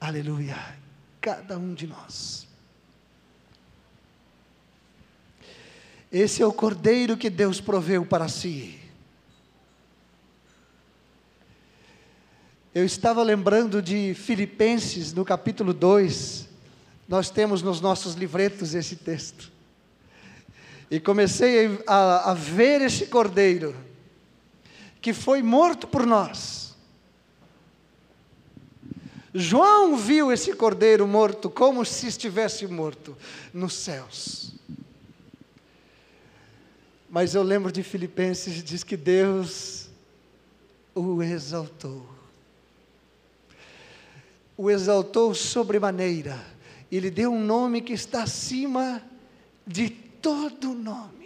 Aleluia. 0.00 0.56
Cada 1.20 1.58
um 1.58 1.74
de 1.74 1.86
nós. 1.86 2.46
Esse 6.12 6.40
é 6.40 6.46
o 6.46 6.52
cordeiro 6.52 7.16
que 7.16 7.28
Deus 7.28 7.60
proveu 7.60 8.06
para 8.06 8.28
si. 8.28 8.78
Eu 12.72 12.84
estava 12.84 13.22
lembrando 13.22 13.82
de 13.82 14.14
Filipenses, 14.14 15.12
no 15.12 15.24
capítulo 15.24 15.72
2. 15.72 16.48
Nós 17.08 17.30
temos 17.30 17.62
nos 17.62 17.80
nossos 17.80 18.14
livretos 18.14 18.74
esse 18.74 18.96
texto. 18.96 19.50
E 20.88 21.00
comecei 21.00 21.82
a, 21.86 22.30
a 22.30 22.34
ver 22.34 22.82
esse 22.82 23.06
cordeiro 23.06 23.74
que 25.06 25.12
foi 25.12 25.40
morto 25.40 25.86
por 25.86 26.04
nós. 26.04 26.74
João 29.32 29.96
viu 29.96 30.32
esse 30.32 30.52
cordeiro 30.52 31.06
morto 31.06 31.48
como 31.48 31.84
se 31.84 32.08
estivesse 32.08 32.66
morto 32.66 33.16
nos 33.54 33.74
céus. 33.74 34.52
Mas 37.08 37.36
eu 37.36 37.44
lembro 37.44 37.70
de 37.70 37.84
Filipenses, 37.84 38.64
diz 38.64 38.82
que 38.82 38.96
Deus 38.96 39.88
o 40.92 41.22
exaltou. 41.22 42.04
O 44.56 44.68
exaltou 44.68 45.32
sobremaneira. 45.36 46.44
E 46.90 46.98
lhe 46.98 47.12
deu 47.12 47.32
um 47.32 47.44
nome 47.44 47.80
que 47.80 47.92
está 47.92 48.24
acima 48.24 49.00
de 49.64 49.88
todo 49.88 50.74
nome. 50.74 51.25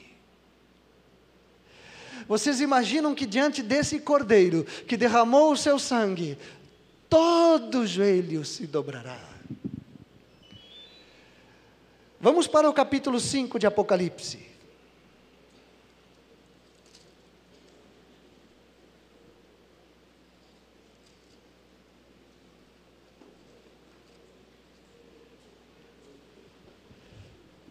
Vocês 2.30 2.60
imaginam 2.60 3.12
que 3.12 3.26
diante 3.26 3.60
desse 3.60 3.98
cordeiro 3.98 4.62
que 4.86 4.96
derramou 4.96 5.50
o 5.50 5.56
seu 5.56 5.80
sangue, 5.80 6.38
todo 7.08 7.84
joelho 7.84 8.44
se 8.44 8.68
dobrará. 8.68 9.18
Vamos 12.20 12.46
para 12.46 12.70
o 12.70 12.72
capítulo 12.72 13.18
5 13.18 13.58
de 13.58 13.66
Apocalipse. 13.66 14.48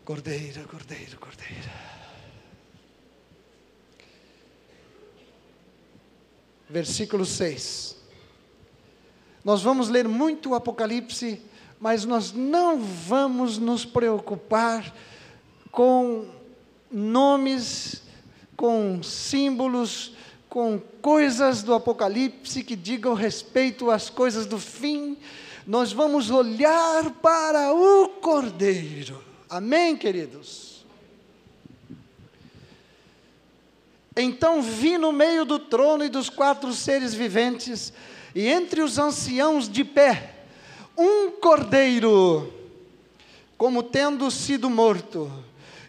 Cordeiro, 0.03 0.67
cordeiro, 0.67 1.17
cordeiro. 1.17 1.78
Versículo 6.69 7.25
6. 7.25 7.97
Nós 9.43 9.61
vamos 9.61 9.89
ler 9.89 10.07
muito 10.07 10.49
o 10.49 10.55
Apocalipse, 10.55 11.41
mas 11.79 12.05
nós 12.05 12.31
não 12.31 12.79
vamos 12.79 13.57
nos 13.57 13.85
preocupar 13.85 14.93
com 15.71 16.27
nomes, 16.91 18.03
com 18.55 19.01
símbolos, 19.01 20.13
com 20.49 20.79
coisas 21.01 21.63
do 21.63 21.73
Apocalipse 21.73 22.63
que 22.63 22.75
digam 22.75 23.13
respeito 23.13 23.89
às 23.89 24.09
coisas 24.09 24.45
do 24.45 24.59
fim. 24.59 25.17
Nós 25.65 25.93
vamos 25.93 26.29
olhar 26.29 27.09
para 27.21 27.73
o 27.73 28.09
Cordeiro. 28.09 29.23
Amém, 29.49 29.95
queridos? 29.95 30.78
Então 34.21 34.61
vi 34.61 34.97
no 34.97 35.13
meio 35.13 35.45
do 35.45 35.57
trono 35.57 36.03
e 36.03 36.09
dos 36.09 36.29
quatro 36.29 36.73
seres 36.73 37.13
viventes, 37.13 37.93
e 38.35 38.47
entre 38.47 38.81
os 38.81 38.99
anciãos 38.99 39.69
de 39.69 39.85
pé, 39.85 40.35
um 40.97 41.31
cordeiro, 41.31 42.53
como 43.57 43.81
tendo 43.81 44.29
sido 44.29 44.69
morto. 44.69 45.31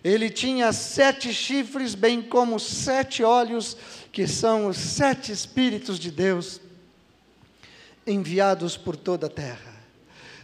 Ele 0.04 0.30
tinha 0.30 0.72
sete 0.72 1.34
chifres, 1.34 1.96
bem 1.96 2.22
como 2.22 2.60
sete 2.60 3.24
olhos, 3.24 3.76
que 4.12 4.28
são 4.28 4.68
os 4.68 4.76
sete 4.76 5.32
Espíritos 5.32 5.98
de 5.98 6.12
Deus 6.12 6.60
enviados 8.06 8.76
por 8.76 8.96
toda 8.96 9.26
a 9.26 9.30
terra. 9.30 9.74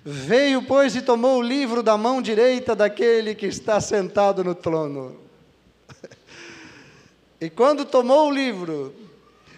Veio, 0.04 0.62
pois, 0.62 0.96
e 0.96 1.02
tomou 1.02 1.38
o 1.38 1.42
livro 1.42 1.84
da 1.84 1.96
mão 1.96 2.20
direita 2.20 2.74
daquele 2.74 3.32
que 3.32 3.46
está 3.46 3.80
sentado 3.80 4.42
no 4.42 4.56
trono. 4.56 5.20
E 7.40 7.50
quando 7.50 7.84
tomou 7.84 8.28
o 8.28 8.32
livro, 8.32 8.94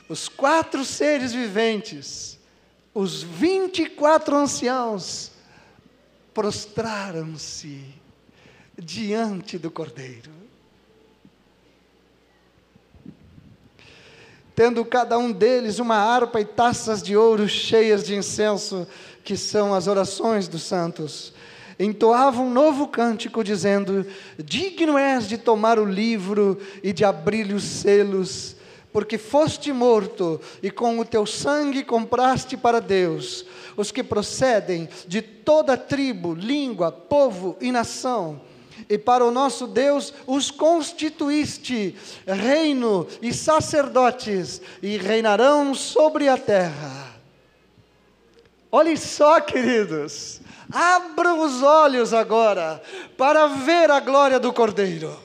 os 0.09 0.29
quatro 0.29 0.85
seres 0.85 1.33
viventes, 1.33 2.39
os 2.93 3.23
vinte 3.23 3.83
e 3.83 3.89
quatro 3.89 4.37
anciãos, 4.37 5.31
prostraram-se 6.35 7.85
diante 8.77 9.59
do 9.59 9.71
Cordeiro. 9.71 10.31
Tendo 14.55 14.85
cada 14.85 15.17
um 15.17 15.31
deles 15.31 15.79
uma 15.79 15.97
harpa 15.97 16.41
e 16.41 16.45
taças 16.45 17.01
de 17.01 17.17
ouro 17.17 17.49
cheias 17.49 18.03
de 18.03 18.17
incenso, 18.17 18.89
que 19.23 19.37
são 19.37 19.73
as 19.73 19.87
orações 19.87 20.49
dos 20.49 20.63
santos 20.63 21.33
entoava 21.79 22.41
um 22.41 22.51
novo 22.51 22.89
cântico, 22.89 23.45
dizendo: 23.45 24.07
Digno 24.39 24.99
és 24.99 25.29
de 25.29 25.39
tomar 25.39 25.79
o 25.79 25.85
livro 25.85 26.59
e 26.83 26.93
de 26.93 27.05
abrir 27.05 27.53
os 27.53 27.63
selos, 27.63 28.57
porque 28.93 29.19
foste 29.19 29.73
morto 29.73 30.41
e 30.63 30.71
com 30.71 30.99
o 30.99 31.05
teu 31.05 31.25
sangue 31.25 31.85
compraste 31.85 32.57
para 32.57 32.81
Deus 32.81 33.45
os 33.79 33.93
que 33.93 34.03
procedem 34.03 34.89
de 35.07 35.23
toda 35.23 35.77
tribo, 35.77 36.35
língua, 36.35 36.91
povo 36.91 37.57
e 37.61 37.71
nação. 37.71 38.41
E 38.89 38.99
para 38.99 39.25
o 39.25 39.31
nosso 39.31 39.69
Deus 39.69 40.13
os 40.27 40.51
constituíste 40.51 41.95
reino 42.27 43.07
e 43.23 43.33
sacerdotes, 43.33 44.61
e 44.83 44.97
reinarão 44.97 45.75
sobre 45.75 46.29
a 46.29 46.37
terra. 46.37 47.15
Olhem 48.71 48.97
só, 48.97 49.41
queridos, 49.41 50.41
Abram 50.71 51.41
os 51.41 51.63
olhos 51.63 52.13
agora 52.13 52.83
para 53.17 53.47
ver 53.47 53.91
a 53.91 54.01
glória 54.01 54.39
do 54.39 54.53
Cordeiro. 54.53 55.19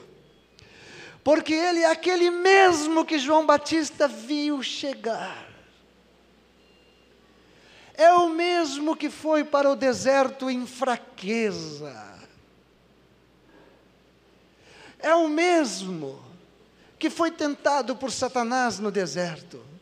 Porque 1.22 1.52
ele 1.52 1.80
é 1.80 1.90
aquele 1.90 2.30
mesmo 2.30 3.04
que 3.04 3.18
João 3.18 3.44
Batista 3.44 4.08
viu 4.08 4.62
chegar. 4.62 5.44
É 7.94 8.12
o 8.12 8.28
mesmo 8.28 8.96
que 8.96 9.08
foi 9.08 9.44
para 9.44 9.70
o 9.70 9.76
deserto 9.76 10.50
em 10.50 10.66
fraqueza. 10.66 11.94
É 14.98 15.14
o 15.14 15.28
mesmo 15.28 16.22
que 16.98 17.10
foi 17.10 17.30
tentado 17.30 17.94
por 17.94 18.10
Satanás 18.10 18.78
no 18.78 18.90
deserto 18.90 19.73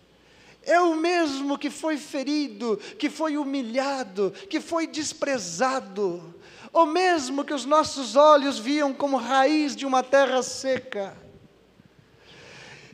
é 0.65 0.81
o 0.81 0.95
mesmo 0.95 1.59
que 1.59 1.71
foi 1.71 1.97
ferido, 1.97 2.79
que 2.99 3.11
foi 3.11 3.37
humilhado, 3.37 4.33
que 4.49 4.61
foi 4.61 4.87
desprezado, 4.87 6.35
o 6.73 6.87
mesmo 6.87 7.45
que 7.45 7.53
os 7.53 7.65
nossos 7.65 8.17
olhos 8.17 8.59
viam 8.59 8.95
como 8.95 9.17
raiz 9.17 9.77
de 9.77 9.85
uma 9.85 10.03
terra 10.03 10.43
seca. 10.43 11.17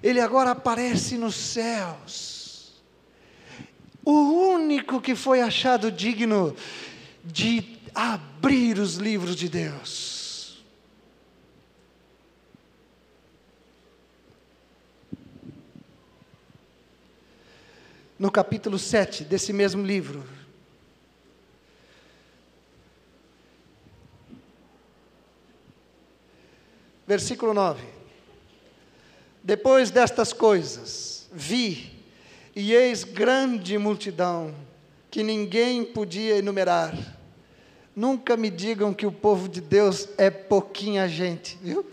Ele 0.02 0.20
agora 0.20 0.50
aparece 0.52 1.16
nos 1.16 1.34
céus. 1.34 2.82
O 4.04 4.12
único 4.52 5.00
que 5.00 5.14
foi 5.14 5.40
achado 5.40 5.92
digno 5.92 6.56
de 7.24 7.78
abrir 7.94 8.78
os 8.78 8.94
livros 8.94 9.36
de 9.36 9.48
Deus. 9.48 10.07
No 18.18 18.30
capítulo 18.30 18.78
7 18.78 19.24
desse 19.24 19.52
mesmo 19.52 19.84
livro. 19.84 20.24
Versículo 27.06 27.54
9. 27.54 27.82
Depois 29.42 29.90
destas 29.90 30.32
coisas, 30.32 31.28
vi, 31.32 31.96
e 32.54 32.74
eis 32.74 33.04
grande 33.04 33.78
multidão, 33.78 34.54
que 35.10 35.22
ninguém 35.22 35.84
podia 35.84 36.36
enumerar. 36.36 36.94
Nunca 37.96 38.36
me 38.36 38.50
digam 38.50 38.92
que 38.92 39.06
o 39.06 39.12
povo 39.12 39.48
de 39.48 39.60
Deus 39.60 40.08
é 40.18 40.28
pouquinha 40.28 41.08
gente, 41.08 41.56
viu? 41.62 41.86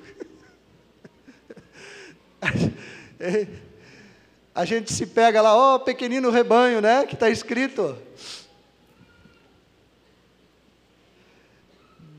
A 4.56 4.64
gente 4.64 4.94
se 4.94 5.06
pega 5.06 5.42
lá, 5.42 5.54
ó, 5.54 5.76
oh, 5.76 5.80
pequenino 5.82 6.30
rebanho, 6.30 6.80
né? 6.80 7.06
Que 7.06 7.14
está 7.14 7.30
escrito. 7.30 7.98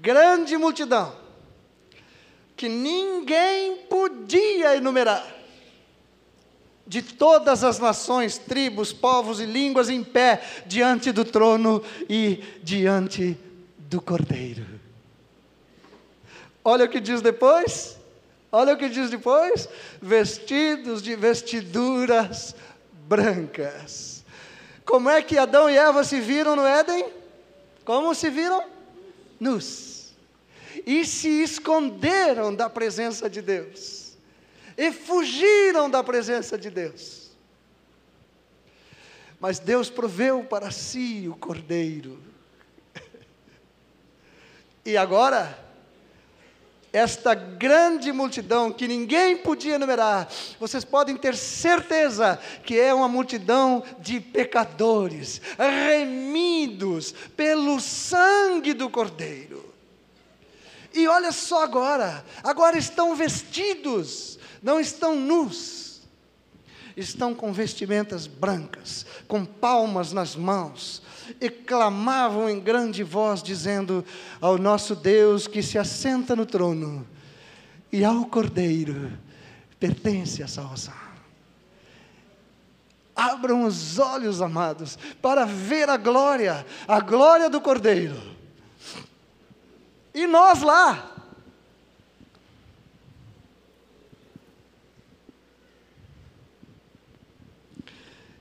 Grande 0.03 0.55
multidão, 0.59 1.17
que 2.55 2.69
ninguém 2.69 3.77
podia 3.89 4.77
enumerar, 4.77 5.27
de 6.87 7.03
todas 7.03 7.65
as 7.65 7.79
nações, 7.79 8.39
tribos, 8.39 8.93
povos 8.93 9.41
e 9.41 9.47
línguas 9.47 9.89
em 9.89 10.05
pé 10.05 10.43
diante 10.67 11.11
do 11.11 11.25
trono 11.25 11.83
e 12.09 12.45
diante 12.63 13.37
do 13.79 14.01
Cordeiro. 14.01 14.65
Olha 16.63 16.85
o 16.85 16.89
que 16.89 17.01
diz 17.01 17.23
depois. 17.23 17.96
Olha 18.57 18.73
o 18.73 18.79
que 18.79 18.89
diz 18.89 19.11
depois: 19.11 19.69
vestidos 20.01 21.03
de 21.03 21.15
vestiduras 21.15 22.55
brancas. 23.07 24.25
Como 24.83 25.11
é 25.11 25.21
que 25.21 25.37
Adão 25.37 25.69
e 25.69 25.77
Eva 25.77 26.03
se 26.03 26.19
viram 26.21 26.57
no 26.57 26.67
Éden? 26.67 27.07
Como 27.85 28.15
se 28.15 28.31
viram? 28.31 28.65
Nus. 29.39 30.15
E 30.87 31.05
se 31.05 31.43
esconderam 31.43 32.55
da 32.55 32.71
presença 32.71 33.29
de 33.29 33.43
Deus. 33.43 34.17
E 34.75 34.91
fugiram 34.91 35.91
da 35.91 36.03
presença 36.03 36.57
de 36.57 36.71
Deus. 36.71 37.31
Mas 39.39 39.59
Deus 39.59 39.91
proveu 39.91 40.43
para 40.45 40.71
si 40.71 41.29
o 41.29 41.37
cordeiro. 41.37 42.19
E 44.83 44.97
agora, 44.97 45.66
esta 46.93 47.35
grande 47.35 48.13
multidão 48.13 48.73
que 48.73 48.89
ninguém 48.89 49.37
podia 49.37 49.75
enumerar, 49.75 50.29
vocês 50.59 50.85
podem 50.85 51.17
ter 51.17 51.37
certeza 51.37 52.39
que 52.65 52.79
é 52.79 52.93
uma 52.95 53.09
multidão 53.09 53.83
de 53.99 54.21
pecadores, 54.21 55.41
remidos 55.59 57.13
pelo 57.37 57.81
sangue 57.81 58.73
do 58.73 58.89
Cordeiro. 58.89 59.75
E 60.95 61.07
olha 61.07 61.33
só 61.33 61.63
agora, 61.63 62.25
agora 62.43 62.79
estão 62.79 63.15
vestidos, 63.15 64.39
não 64.63 64.81
estão 64.81 65.15
nus 65.15 65.87
estão 66.97 67.35
com 67.35 67.53
vestimentas 67.53 68.27
brancas, 68.27 69.05
com 69.29 69.45
palmas 69.45 70.13
nas 70.13 70.35
mãos, 70.35 71.03
e 71.41 71.51
clamavam 71.51 72.49
em 72.49 72.61
grande 72.61 73.03
voz, 73.03 73.43
dizendo 73.43 74.05
ao 74.41 74.59
nosso 74.59 74.95
Deus 74.95 75.47
que 75.47 75.63
se 75.63 75.79
assenta 75.79 76.35
no 76.37 76.47
trono 76.47 77.07
e 77.93 78.05
ao 78.05 78.27
Cordeiro 78.27 79.13
pertence 79.79 80.43
a 80.43 80.49
salvação. 80.49 80.95
Abram 83.15 83.65
os 83.65 83.99
olhos, 83.99 84.43
amados, 84.43 84.99
para 85.23 85.47
ver 85.47 85.89
a 85.89 85.97
glória, 85.97 86.67
a 86.87 87.01
glória 87.01 87.49
do 87.49 87.61
Cordeiro. 87.61 88.21
E 90.13 90.27
nós 90.27 90.61
lá, 90.61 91.15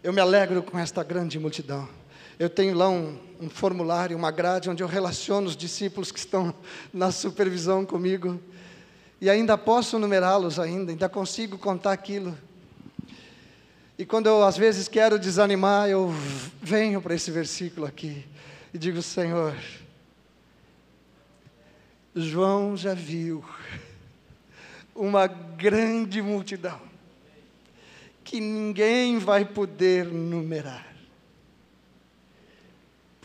eu 0.03 0.11
me 0.11 0.19
alegro 0.19 0.61
com 0.61 0.77
esta 0.77 1.03
grande 1.03 1.39
multidão. 1.39 1.87
Eu 2.37 2.49
tenho 2.49 2.75
lá 2.75 2.89
um, 2.89 3.17
um, 3.39 3.49
formulário, 3.49 4.17
uma 4.17 4.29
grade, 4.29 4.69
onde 4.69 4.83
eu 4.83 4.87
relaciono 4.87 5.47
os 5.47 5.55
discípulos 5.55 6.11
que 6.11 6.19
estão 6.19 6.53
na 6.93 7.09
supervisão 7.09 7.85
comigo. 7.85 8.39
E 9.21 9.29
ainda 9.29 9.57
posso 9.57 9.97
numerá-los 9.97 10.59
ainda, 10.59 10.91
ainda 10.91 11.07
consigo 11.07 11.57
contar 11.57 11.93
aquilo. 11.93 12.37
E 13.97 14.05
quando 14.05 14.27
eu 14.27 14.43
às 14.43 14.57
vezes 14.57 14.89
quero 14.89 15.17
desanimar, 15.17 15.87
eu 15.87 16.13
venho 16.61 17.01
para 17.01 17.15
esse 17.15 17.31
versículo 17.31 17.85
aqui 17.85 18.25
e 18.73 18.77
digo, 18.77 19.01
Senhor, 19.01 19.55
João 22.13 22.75
já 22.75 22.93
viu 22.93 23.45
uma 24.93 25.27
grande 25.27 26.21
multidão 26.21 26.81
que 28.25 28.41
ninguém 28.41 29.17
vai 29.17 29.45
poder 29.45 30.05
numerar 30.05 30.94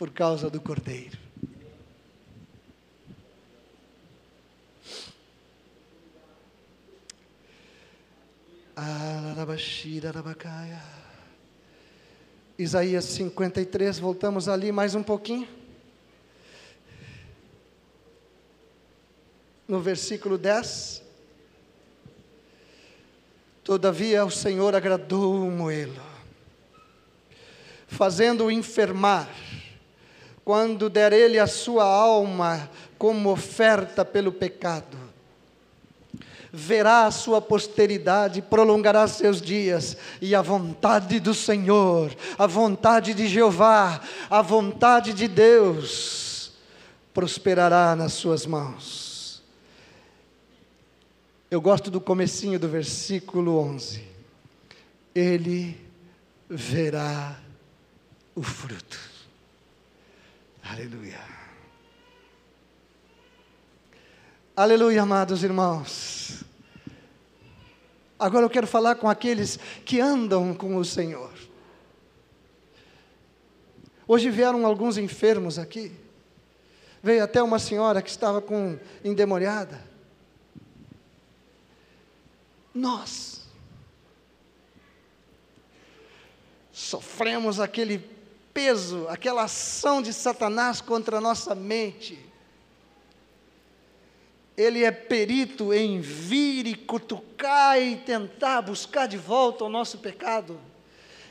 por 0.01 0.09
causa 0.09 0.49
do 0.49 0.59
Cordeiro. 0.59 1.15
Isaías 12.57 13.05
53, 13.05 13.99
voltamos 13.99 14.49
ali 14.49 14.71
mais 14.71 14.95
um 14.95 15.03
pouquinho. 15.03 15.47
No 19.67 19.81
versículo 19.81 20.35
10. 20.35 21.03
Todavia 23.63 24.25
o 24.25 24.31
Senhor 24.31 24.73
agradou 24.73 25.47
moelo, 25.51 26.01
fazendo-o 27.87 28.49
enfermar, 28.49 29.29
quando 30.51 30.89
der 30.89 31.13
ele 31.13 31.39
a 31.39 31.47
sua 31.47 31.85
alma 31.85 32.69
como 32.97 33.31
oferta 33.31 34.03
pelo 34.03 34.33
pecado 34.33 34.97
verá 36.51 37.05
a 37.05 37.11
sua 37.11 37.41
posteridade, 37.41 38.41
prolongará 38.41 39.07
seus 39.07 39.41
dias, 39.41 39.95
e 40.21 40.35
a 40.35 40.41
vontade 40.41 41.17
do 41.21 41.33
Senhor, 41.33 42.13
a 42.37 42.45
vontade 42.45 43.13
de 43.13 43.29
Jeová, 43.29 44.01
a 44.29 44.41
vontade 44.41 45.13
de 45.13 45.29
Deus, 45.29 46.51
prosperará 47.13 47.95
nas 47.95 48.11
suas 48.11 48.45
mãos. 48.45 49.41
Eu 51.49 51.61
gosto 51.61 51.89
do 51.89 52.01
comecinho 52.01 52.59
do 52.59 52.67
versículo 52.67 53.57
11. 53.57 54.03
Ele 55.15 55.79
verá 56.49 57.39
o 58.35 58.43
fruto. 58.43 59.10
Aleluia. 60.71 61.19
Aleluia, 64.55 65.01
amados 65.01 65.43
irmãos. 65.43 66.45
Agora 68.17 68.45
eu 68.45 68.49
quero 68.49 68.65
falar 68.65 68.95
com 68.95 69.09
aqueles 69.09 69.59
que 69.83 69.99
andam 69.99 70.53
com 70.53 70.77
o 70.77 70.85
Senhor. 70.85 71.33
Hoje 74.07 74.29
vieram 74.29 74.65
alguns 74.65 74.97
enfermos 74.97 75.59
aqui. 75.59 75.91
Veio 77.03 77.21
até 77.21 77.43
uma 77.43 77.59
senhora 77.59 78.01
que 78.01 78.09
estava 78.09 78.41
com 78.41 78.79
endemoniada. 79.03 79.83
Nós 82.73 83.41
sofremos 86.71 87.59
aquele 87.59 88.20
peso, 88.53 89.07
aquela 89.09 89.43
ação 89.43 90.01
de 90.01 90.13
Satanás 90.13 90.81
contra 90.81 91.17
a 91.17 91.21
nossa 91.21 91.55
mente 91.55 92.31
ele 94.61 94.83
é 94.83 94.91
perito 94.91 95.73
em 95.73 95.99
vir 95.99 96.67
e 96.67 96.75
cutucar 96.75 97.81
e 97.81 97.95
tentar 97.95 98.61
buscar 98.61 99.07
de 99.07 99.17
volta 99.17 99.63
o 99.63 99.69
nosso 99.69 99.97
pecado. 99.97 100.59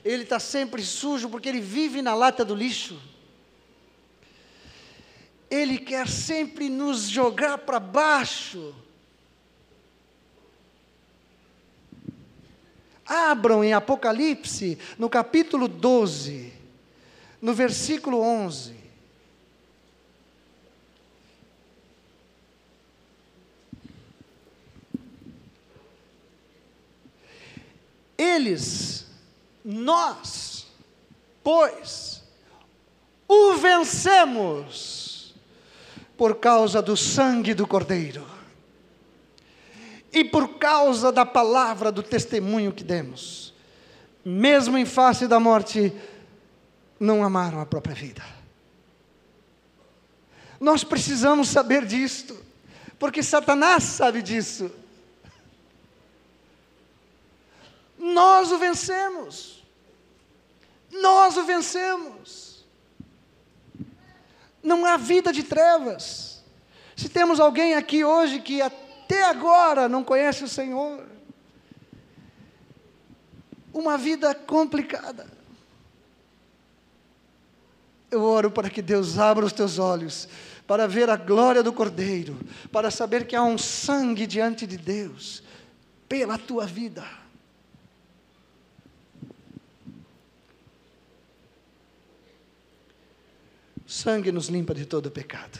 Ele 0.04 0.22
está 0.22 0.40
sempre 0.40 0.82
sujo 0.82 1.28
porque 1.28 1.48
ele 1.48 1.60
vive 1.60 2.02
na 2.02 2.14
lata 2.14 2.44
do 2.44 2.54
lixo. 2.54 3.00
Ele 5.50 5.78
quer 5.78 6.08
sempre 6.08 6.68
nos 6.68 7.08
jogar 7.08 7.58
para 7.58 7.78
baixo. 7.78 8.74
Abram 13.04 13.62
em 13.62 13.72
Apocalipse, 13.72 14.78
no 14.96 15.10
capítulo 15.10 15.66
12, 15.68 16.52
no 17.40 17.54
versículo 17.54 18.20
11. 18.20 18.74
Eles, 28.18 29.06
nós, 29.64 30.66
pois, 31.42 32.22
o 33.26 33.54
vencemos 33.54 35.34
por 36.18 36.36
causa 36.36 36.82
do 36.82 36.96
sangue 36.98 37.54
do 37.54 37.66
Cordeiro 37.66 38.26
e 40.12 40.24
por 40.24 40.58
causa 40.58 41.10
da 41.10 41.24
palavra 41.24 41.90
do 41.90 42.02
testemunho 42.02 42.72
que 42.72 42.84
demos. 42.84 43.54
Mesmo 44.22 44.76
em 44.76 44.84
face 44.84 45.26
da 45.26 45.40
morte, 45.40 45.90
não 47.00 47.24
amaram 47.24 47.58
a 47.58 47.66
própria 47.66 47.94
vida. 47.94 48.22
Nós 50.60 50.84
precisamos 50.84 51.48
saber 51.48 51.86
disto, 51.86 52.36
porque 52.98 53.22
Satanás 53.22 53.82
sabe 53.82 54.20
disso. 54.20 54.70
Nós 57.98 58.52
o 58.52 58.58
vencemos. 58.58 59.64
Nós 60.92 61.38
o 61.38 61.44
vencemos. 61.44 62.66
Não 64.62 64.84
há 64.84 64.98
vida 64.98 65.32
de 65.32 65.42
trevas. 65.42 66.42
Se 66.94 67.08
temos 67.08 67.40
alguém 67.40 67.74
aqui 67.74 68.04
hoje 68.04 68.40
que 68.40 68.60
até 68.60 69.22
agora 69.24 69.88
não 69.88 70.04
conhece 70.04 70.44
o 70.44 70.48
Senhor, 70.48 71.06
uma 73.72 73.96
vida 73.96 74.34
complicada. 74.34 75.39
Eu 78.10 78.22
oro 78.22 78.50
para 78.50 78.68
que 78.68 78.82
Deus 78.82 79.18
abra 79.18 79.44
os 79.44 79.52
teus 79.52 79.78
olhos 79.78 80.28
para 80.66 80.86
ver 80.86 81.10
a 81.10 81.16
glória 81.16 81.62
do 81.62 81.72
Cordeiro, 81.72 82.36
para 82.70 82.90
saber 82.90 83.26
que 83.26 83.34
há 83.34 83.42
um 83.42 83.58
sangue 83.58 84.26
diante 84.26 84.66
de 84.66 84.76
Deus 84.76 85.42
pela 86.08 86.38
tua 86.38 86.66
vida. 86.66 87.04
sangue 93.90 94.30
nos 94.30 94.46
limpa 94.46 94.72
de 94.72 94.86
todo 94.86 95.10
pecado. 95.10 95.58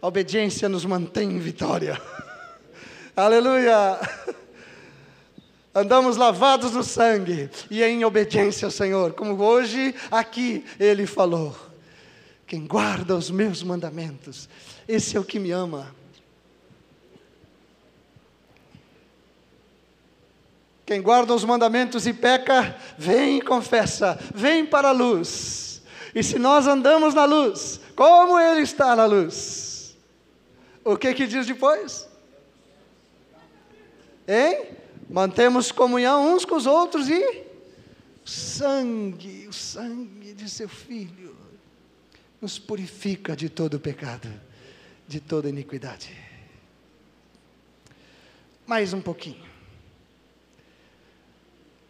A 0.00 0.06
obediência 0.06 0.68
nos 0.68 0.84
mantém 0.84 1.30
em 1.30 1.38
vitória. 1.38 2.00
Aleluia! 3.16 3.98
Andamos 5.74 6.18
lavados 6.18 6.72
no 6.72 6.84
sangue 6.84 7.48
e 7.70 7.82
em 7.82 8.04
obediência 8.04 8.66
ao 8.66 8.70
Senhor, 8.70 9.14
como 9.14 9.42
hoje 9.42 9.94
aqui 10.10 10.62
ele 10.78 11.06
falou. 11.06 11.56
Quem 12.46 12.66
guarda 12.66 13.16
os 13.16 13.30
meus 13.30 13.62
mandamentos, 13.62 14.48
esse 14.86 15.16
é 15.16 15.20
o 15.20 15.24
que 15.24 15.38
me 15.38 15.50
ama. 15.50 15.94
Quem 20.84 21.00
guarda 21.00 21.34
os 21.34 21.44
mandamentos 21.44 22.06
e 22.06 22.12
peca, 22.12 22.76
vem 22.98 23.38
e 23.38 23.42
confessa, 23.42 24.18
vem 24.34 24.66
para 24.66 24.88
a 24.88 24.92
luz. 24.92 25.82
E 26.14 26.22
se 26.22 26.38
nós 26.38 26.66
andamos 26.66 27.14
na 27.14 27.24
luz, 27.24 27.80
como 27.96 28.38
Ele 28.38 28.60
está 28.60 28.94
na 28.94 29.06
luz? 29.06 29.96
O 30.84 30.96
que 30.96 31.14
que 31.14 31.26
diz 31.26 31.46
depois? 31.46 32.06
Hein? 34.28 34.76
Mantemos 35.08 35.72
comunhão 35.72 36.34
uns 36.34 36.44
com 36.44 36.54
os 36.54 36.66
outros 36.66 37.08
e 37.08 37.44
sangue, 38.24 39.46
o 39.48 39.52
sangue 39.52 40.34
de 40.34 40.48
seu 40.48 40.68
filho, 40.68 41.36
nos 42.44 42.58
purifica 42.58 43.34
de 43.34 43.48
todo 43.48 43.80
pecado, 43.80 44.28
de 45.08 45.18
toda 45.18 45.48
iniquidade. 45.48 46.14
Mais 48.66 48.92
um 48.92 49.00
pouquinho. 49.00 49.42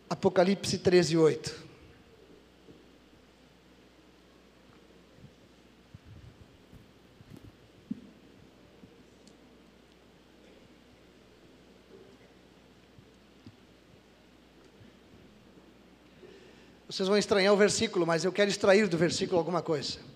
Apocalipse 0.09 0.79
13, 0.79 1.17
8. 1.17 1.65
Vocês 16.87 17.09
vão 17.09 17.19
estranhar 17.19 17.53
o 17.53 17.57
versículo, 17.57 18.07
mas 18.07 18.25
eu 18.25 18.31
quero 18.31 18.49
extrair 18.49 18.87
do 18.87 18.97
versículo 18.97 19.37
alguma 19.37 19.61
coisa. 19.61 20.14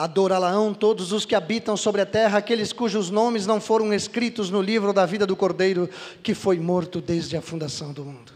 Adorá-la-ão 0.00 0.72
todos 0.72 1.12
os 1.12 1.26
que 1.26 1.34
habitam 1.34 1.76
sobre 1.76 2.00
a 2.00 2.06
terra, 2.06 2.38
aqueles 2.38 2.72
cujos 2.72 3.10
nomes 3.10 3.46
não 3.46 3.60
foram 3.60 3.92
escritos 3.92 4.48
no 4.48 4.62
livro 4.62 4.94
da 4.94 5.04
vida 5.04 5.26
do 5.26 5.36
Cordeiro, 5.36 5.90
que 6.22 6.32
foi 6.32 6.58
morto 6.58 7.02
desde 7.02 7.36
a 7.36 7.42
fundação 7.42 7.92
do 7.92 8.02
mundo. 8.02 8.32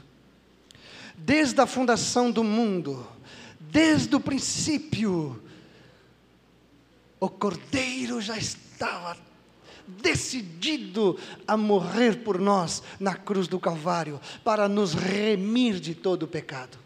Desde 1.16 1.58
a 1.62 1.66
fundação 1.66 2.30
do 2.30 2.44
mundo, 2.44 3.06
desde 3.58 4.14
o 4.14 4.20
princípio, 4.20 5.42
o 7.18 7.30
Cordeiro 7.30 8.20
já 8.20 8.36
estava 8.36 9.16
decidido 9.88 11.18
a 11.48 11.56
morrer 11.56 12.16
por 12.16 12.38
nós 12.38 12.82
na 13.00 13.14
cruz 13.14 13.48
do 13.48 13.58
Calvário, 13.58 14.20
para 14.44 14.68
nos 14.68 14.92
remir 14.92 15.80
de 15.80 15.94
todo 15.94 16.24
o 16.24 16.28
pecado. 16.28 16.83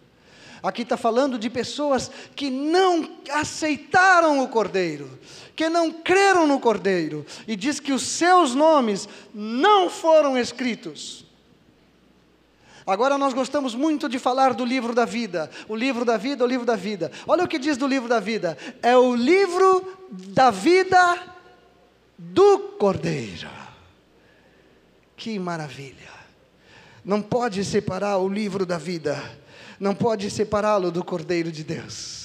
Aqui 0.63 0.83
está 0.83 0.97
falando 0.97 1.39
de 1.39 1.49
pessoas 1.49 2.11
que 2.35 2.51
não 2.51 3.09
aceitaram 3.31 4.43
o 4.43 4.49
Cordeiro, 4.49 5.19
que 5.55 5.69
não 5.69 5.93
creram 5.93 6.47
no 6.47 6.59
Cordeiro, 6.59 7.25
e 7.47 7.55
diz 7.55 7.79
que 7.79 7.93
os 7.93 8.03
seus 8.03 8.55
nomes 8.55 9.09
não 9.33 9.89
foram 9.89 10.37
escritos. 10.37 11.25
Agora 12.87 13.19
nós 13.19 13.35
gostamos 13.35 13.75
muito 13.75 14.09
de 14.09 14.19
falar 14.19 14.55
do 14.55 14.65
livro 14.65 14.95
da 14.95 15.05
vida, 15.05 15.51
o 15.69 15.77
livro 15.77 16.07
da 16.07 16.17
vida, 16.17 16.43
o 16.43 16.47
livro 16.47 16.65
da 16.65 16.75
vida. 16.75 17.13
Olha 17.27 17.45
o 17.45 17.49
que 17.49 17.59
diz 17.59 17.77
do 17.77 17.87
livro 17.87 18.09
da 18.09 18.19
vida: 18.19 18.57
é 18.83 18.97
o 18.97 19.15
livro 19.15 19.99
da 20.11 20.51
vida 20.51 21.19
do 22.17 22.59
Cordeiro. 22.79 23.51
Que 25.15 25.39
maravilha! 25.39 26.09
Não 27.05 27.21
pode 27.21 27.63
separar 27.65 28.19
o 28.19 28.29
livro 28.29 28.65
da 28.65 28.79
vida 28.79 29.23
não 29.79 29.95
pode 29.95 30.31
separá-lo 30.31 30.91
do 30.91 31.05
Cordeiro 31.05 31.53
de 31.53 31.63
Deus. 31.63 32.19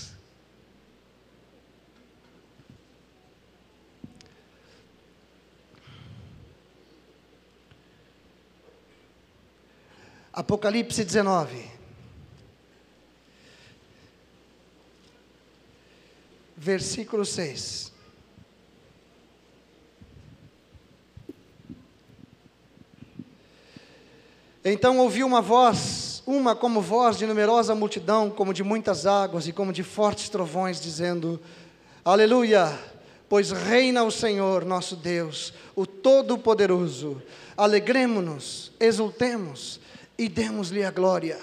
Apocalipse 10.32 11.06
19. 11.06 11.72
Versículo 16.58 17.24
6. 17.24 17.94
Então 24.66 24.98
ouvi 24.98 25.24
uma 25.24 25.42
voz 25.42 26.13
uma 26.26 26.56
como 26.56 26.82
voz 26.82 27.18
de 27.18 27.26
numerosa 27.26 27.76
multidão, 27.76 28.30
como 28.30 28.54
de 28.54 28.64
muitas 28.64 29.06
águas 29.06 29.48
e 29.48 29.52
como 29.52 29.74
de 29.74 29.84
fortes 29.84 30.30
trovões, 30.30 30.82
dizendo: 30.82 31.40
Aleluia! 32.04 32.78
Pois 33.28 33.52
reina 33.52 34.04
o 34.04 34.12
Senhor 34.12 34.64
nosso 34.64 34.96
Deus, 34.96 35.54
o 35.76 35.88
Todo-Poderoso. 35.88 37.22
Alegremos-nos, 37.58 38.72
exultemos 38.80 39.80
e 40.18 40.30
demos-lhe 40.30 40.84
a 40.84 40.92
glória 40.92 41.40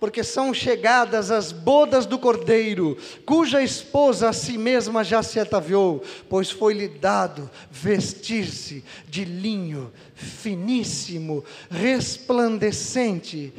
porque 0.00 0.24
são 0.24 0.52
chegadas 0.54 1.30
as 1.30 1.52
bodas 1.52 2.06
do 2.06 2.18
cordeiro, 2.18 2.96
cuja 3.26 3.62
esposa 3.62 4.30
a 4.30 4.32
si 4.32 4.56
mesma 4.56 5.04
já 5.04 5.22
se 5.22 5.38
ataviou, 5.38 6.02
pois 6.26 6.50
foi-lhe 6.50 6.88
dado 6.88 7.50
vestir-se 7.70 8.82
de 9.06 9.26
linho 9.26 9.92
finíssimo, 10.14 11.44
resplandecente 11.70 13.52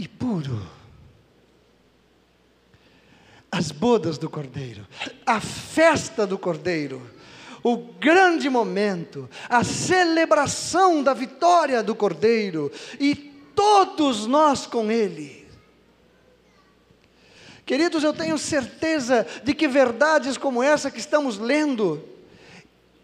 e 0.00 0.08
puro. 0.08 0.66
As 3.52 3.70
bodas 3.70 4.16
do 4.16 4.30
Cordeiro, 4.30 4.86
a 5.26 5.40
festa 5.40 6.26
do 6.26 6.38
Cordeiro, 6.38 7.02
o 7.62 7.76
grande 7.76 8.48
momento, 8.48 9.28
a 9.46 9.62
celebração 9.62 11.02
da 11.02 11.12
vitória 11.12 11.82
do 11.82 11.94
Cordeiro 11.94 12.72
e 12.98 13.14
todos 13.54 14.26
nós 14.26 14.64
com 14.64 14.90
ele. 14.90 15.46
Queridos, 17.66 18.02
eu 18.02 18.14
tenho 18.14 18.38
certeza 18.38 19.26
de 19.44 19.52
que 19.52 19.68
verdades 19.68 20.38
como 20.38 20.62
essa 20.62 20.90
que 20.90 20.98
estamos 20.98 21.36
lendo 21.36 22.02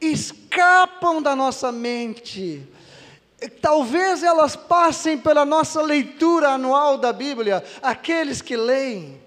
escapam 0.00 1.20
da 1.20 1.36
nossa 1.36 1.70
mente, 1.70 2.66
Talvez 3.60 4.22
elas 4.22 4.56
passem 4.56 5.18
pela 5.18 5.44
nossa 5.44 5.82
leitura 5.82 6.50
anual 6.50 6.96
da 6.96 7.12
Bíblia, 7.12 7.62
aqueles 7.82 8.40
que 8.40 8.56
leem. 8.56 9.20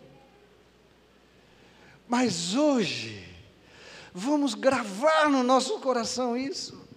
Mas 2.08 2.56
hoje, 2.56 3.24
vamos 4.12 4.56
gravar 4.56 5.30
no 5.30 5.44
nosso 5.44 5.80
coração 5.80 6.36
isso. 6.36 6.88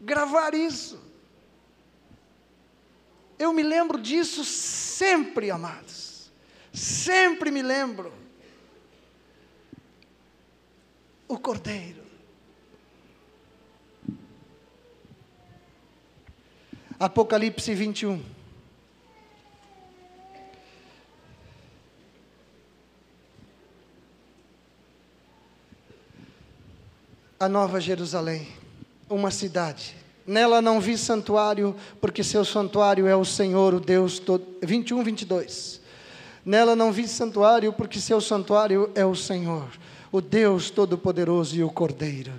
Gravar 0.00 0.54
isso. 0.54 1.00
Eu 3.38 3.52
me 3.52 3.62
lembro 3.62 4.00
disso 4.00 4.44
sempre, 4.44 5.50
amados. 5.50 6.32
Sempre 6.72 7.52
me 7.52 7.62
lembro. 7.62 8.12
O 11.28 11.38
Cordeiro. 11.38 12.05
Apocalipse 16.98 17.74
21. 17.74 18.22
A 27.38 27.50
Nova 27.50 27.78
Jerusalém, 27.82 28.48
uma 29.10 29.30
cidade. 29.30 29.94
Nela 30.26 30.62
não 30.62 30.80
vi 30.80 30.96
santuário, 30.96 31.76
porque 32.00 32.24
seu 32.24 32.46
santuário 32.46 33.06
é 33.06 33.14
o 33.14 33.26
Senhor, 33.26 33.74
o 33.74 33.80
Deus 33.80 34.18
todo. 34.18 34.56
21, 34.62 35.04
22. 35.04 35.82
Nela 36.46 36.74
não 36.74 36.90
vi 36.90 37.06
santuário, 37.06 37.74
porque 37.74 38.00
seu 38.00 38.22
santuário 38.22 38.90
é 38.94 39.04
o 39.04 39.14
Senhor, 39.14 39.68
o 40.10 40.22
Deus 40.22 40.70
Todo-Poderoso 40.70 41.56
e 41.56 41.62
o 41.62 41.68
Cordeiro. 41.68 42.32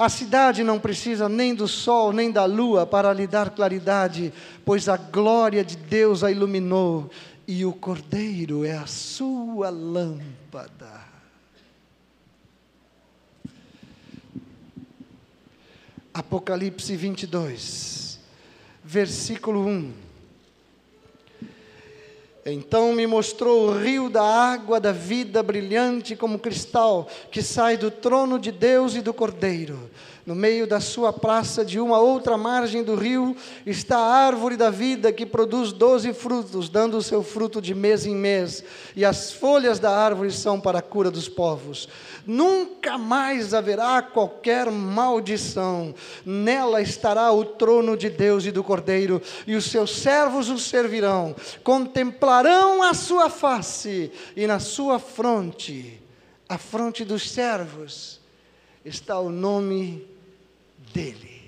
A 0.00 0.08
cidade 0.08 0.64
não 0.64 0.80
precisa 0.80 1.28
nem 1.28 1.54
do 1.54 1.68
sol, 1.68 2.10
nem 2.10 2.32
da 2.32 2.46
lua 2.46 2.86
para 2.86 3.12
lhe 3.12 3.26
dar 3.26 3.50
claridade, 3.50 4.32
pois 4.64 4.88
a 4.88 4.96
glória 4.96 5.62
de 5.62 5.76
Deus 5.76 6.24
a 6.24 6.30
iluminou 6.30 7.10
e 7.46 7.66
o 7.66 7.74
cordeiro 7.74 8.64
é 8.64 8.78
a 8.78 8.86
sua 8.86 9.68
lâmpada. 9.68 11.04
Apocalipse 16.14 16.96
22, 16.96 18.18
versículo 18.82 19.66
1. 19.66 19.92
Então 22.44 22.92
me 22.94 23.06
mostrou 23.06 23.68
o 23.68 23.78
rio 23.78 24.08
da 24.08 24.22
água 24.22 24.80
da 24.80 24.92
vida 24.92 25.42
brilhante 25.42 26.16
como 26.16 26.38
cristal, 26.38 27.06
que 27.30 27.42
sai 27.42 27.76
do 27.76 27.90
trono 27.90 28.38
de 28.38 28.50
Deus 28.50 28.94
e 28.94 29.02
do 29.02 29.12
Cordeiro. 29.12 29.90
No 30.26 30.34
meio 30.34 30.66
da 30.66 30.80
sua 30.80 31.12
praça, 31.12 31.64
de 31.64 31.80
uma 31.80 31.98
outra 31.98 32.36
margem 32.36 32.84
do 32.84 32.94
rio, 32.94 33.34
está 33.64 33.96
a 33.96 34.26
árvore 34.26 34.56
da 34.56 34.68
vida 34.68 35.12
que 35.12 35.24
produz 35.24 35.72
doze 35.72 36.12
frutos, 36.12 36.68
dando 36.68 36.98
o 36.98 37.02
seu 37.02 37.22
fruto 37.22 37.60
de 37.60 37.74
mês 37.74 38.04
em 38.04 38.14
mês, 38.14 38.62
e 38.94 39.04
as 39.04 39.32
folhas 39.32 39.78
da 39.78 39.90
árvore 39.90 40.30
são 40.30 40.60
para 40.60 40.80
a 40.80 40.82
cura 40.82 41.10
dos 41.10 41.28
povos. 41.28 41.88
Nunca 42.26 42.98
mais 42.98 43.54
haverá 43.54 44.02
qualquer 44.02 44.70
maldição. 44.70 45.94
Nela 46.24 46.82
estará 46.82 47.32
o 47.32 47.44
trono 47.44 47.96
de 47.96 48.10
Deus 48.10 48.44
e 48.44 48.50
do 48.50 48.62
Cordeiro, 48.62 49.22
e 49.46 49.56
os 49.56 49.64
seus 49.64 49.98
servos 49.98 50.50
o 50.50 50.58
servirão. 50.58 51.34
Contemplarão 51.64 52.82
a 52.82 52.92
sua 52.92 53.30
face, 53.30 54.12
e 54.36 54.46
na 54.46 54.58
sua 54.58 54.98
fronte, 54.98 56.02
a 56.46 56.58
fronte 56.58 57.04
dos 57.04 57.30
servos, 57.30 58.20
está 58.84 59.18
o 59.18 59.30
nome 59.30 60.09
dele. 60.92 61.40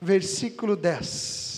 Versículo 0.00 0.74
10. 0.74 1.52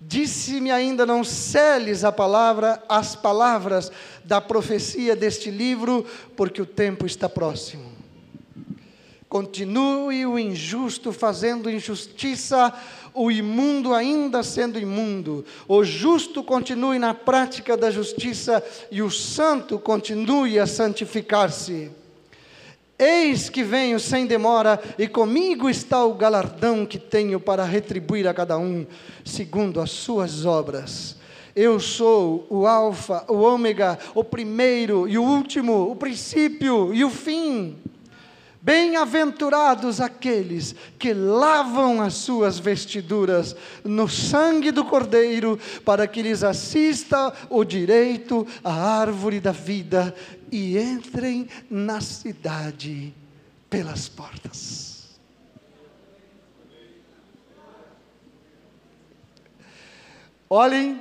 Disse-me 0.00 0.70
ainda: 0.70 1.06
Não 1.06 1.22
celes 1.22 2.02
a 2.02 2.10
palavra, 2.10 2.82
as 2.88 3.14
palavras 3.14 3.92
da 4.24 4.40
profecia 4.40 5.14
deste 5.14 5.50
livro, 5.50 6.04
porque 6.36 6.60
o 6.60 6.66
tempo 6.66 7.06
está 7.06 7.28
próximo. 7.28 7.92
Continue 9.28 10.26
o 10.26 10.38
injusto 10.38 11.12
fazendo 11.12 11.70
injustiça, 11.70 12.74
o 13.14 13.30
imundo 13.30 13.94
ainda 13.94 14.42
sendo 14.42 14.78
imundo. 14.78 15.44
O 15.68 15.84
justo 15.84 16.42
continue 16.42 16.98
na 16.98 17.14
prática 17.14 17.76
da 17.76 17.90
justiça 17.90 18.62
e 18.90 19.02
o 19.02 19.10
santo 19.10 19.78
continue 19.78 20.58
a 20.58 20.66
santificar-se. 20.66 21.90
Eis 22.98 23.48
que 23.48 23.64
venho 23.64 23.98
sem 23.98 24.26
demora, 24.26 24.80
e 24.96 25.08
comigo 25.08 25.68
está 25.68 26.04
o 26.04 26.14
galardão 26.14 26.86
que 26.86 26.98
tenho 26.98 27.40
para 27.40 27.64
retribuir 27.64 28.28
a 28.28 28.34
cada 28.34 28.56
um, 28.56 28.86
segundo 29.24 29.80
as 29.80 29.90
suas 29.90 30.46
obras. 30.46 31.16
Eu 31.54 31.80
sou 31.80 32.46
o 32.48 32.66
Alfa, 32.66 33.24
o 33.28 33.40
Ômega, 33.40 33.98
o 34.14 34.22
primeiro 34.22 35.08
e 35.08 35.18
o 35.18 35.22
último, 35.22 35.90
o 35.90 35.96
princípio 35.96 36.94
e 36.94 37.04
o 37.04 37.10
fim. 37.10 37.76
Bem-aventurados 38.64 40.00
aqueles 40.00 40.72
que 40.96 41.12
lavam 41.12 42.00
as 42.00 42.14
suas 42.14 42.60
vestiduras 42.60 43.56
no 43.82 44.08
sangue 44.08 44.70
do 44.70 44.84
Cordeiro, 44.84 45.58
para 45.84 46.06
que 46.06 46.22
lhes 46.22 46.44
assista 46.44 47.34
o 47.50 47.64
direito 47.64 48.46
à 48.62 49.00
árvore 49.00 49.40
da 49.40 49.50
vida 49.50 50.14
e 50.48 50.78
entrem 50.78 51.48
na 51.68 52.00
cidade 52.00 53.12
pelas 53.68 54.08
portas. 54.08 55.18
Olhem 60.48 61.00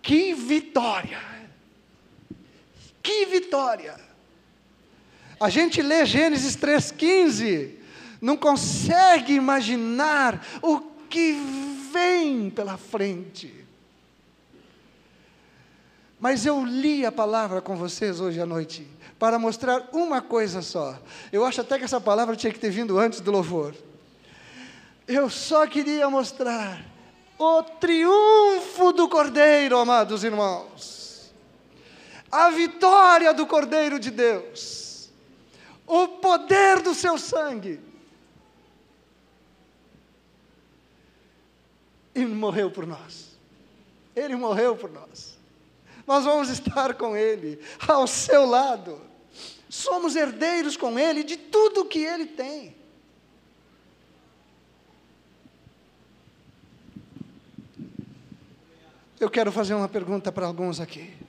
que 0.00 0.32
vitória! 0.32 1.18
Que 3.02 3.26
vitória! 3.26 4.03
A 5.38 5.48
gente 5.48 5.82
lê 5.82 6.06
Gênesis 6.06 6.56
3,15, 6.56 7.70
não 8.20 8.36
consegue 8.36 9.34
imaginar 9.34 10.44
o 10.62 10.80
que 11.08 11.32
vem 11.92 12.50
pela 12.50 12.76
frente. 12.76 13.64
Mas 16.18 16.46
eu 16.46 16.64
li 16.64 17.04
a 17.04 17.12
palavra 17.12 17.60
com 17.60 17.76
vocês 17.76 18.20
hoje 18.20 18.40
à 18.40 18.46
noite 18.46 18.86
para 19.18 19.38
mostrar 19.38 19.88
uma 19.92 20.22
coisa 20.22 20.62
só. 20.62 20.98
Eu 21.32 21.44
acho 21.44 21.60
até 21.60 21.78
que 21.78 21.84
essa 21.84 22.00
palavra 22.00 22.36
tinha 22.36 22.52
que 22.52 22.58
ter 22.58 22.70
vindo 22.70 22.98
antes 22.98 23.20
do 23.20 23.30
louvor. 23.30 23.74
Eu 25.06 25.28
só 25.28 25.66
queria 25.66 26.08
mostrar 26.08 26.82
o 27.38 27.62
triunfo 27.62 28.92
do 28.92 29.08
Cordeiro, 29.08 29.76
amados 29.76 30.24
irmãos. 30.24 31.32
A 32.32 32.50
vitória 32.50 33.34
do 33.34 33.46
Cordeiro 33.46 33.98
de 33.98 34.10
Deus 34.10 34.83
o 35.86 36.08
poder 36.08 36.80
do 36.82 36.94
seu 36.94 37.18
sangue. 37.18 37.80
E 42.14 42.24
morreu 42.24 42.70
por 42.70 42.86
nós. 42.86 43.36
Ele 44.14 44.36
morreu 44.36 44.76
por 44.76 44.90
nós. 44.90 45.36
Nós 46.06 46.24
vamos 46.24 46.48
estar 46.48 46.94
com 46.94 47.16
Ele, 47.16 47.58
ao 47.88 48.06
seu 48.06 48.44
lado. 48.44 49.00
Somos 49.68 50.14
herdeiros 50.14 50.76
com 50.76 50.98
Ele 50.98 51.24
de 51.24 51.36
tudo 51.36 51.84
que 51.84 51.98
Ele 51.98 52.26
tem. 52.26 52.76
Eu 59.18 59.30
quero 59.30 59.50
fazer 59.50 59.74
uma 59.74 59.88
pergunta 59.88 60.30
para 60.30 60.46
alguns 60.46 60.80
aqui. 60.80 61.23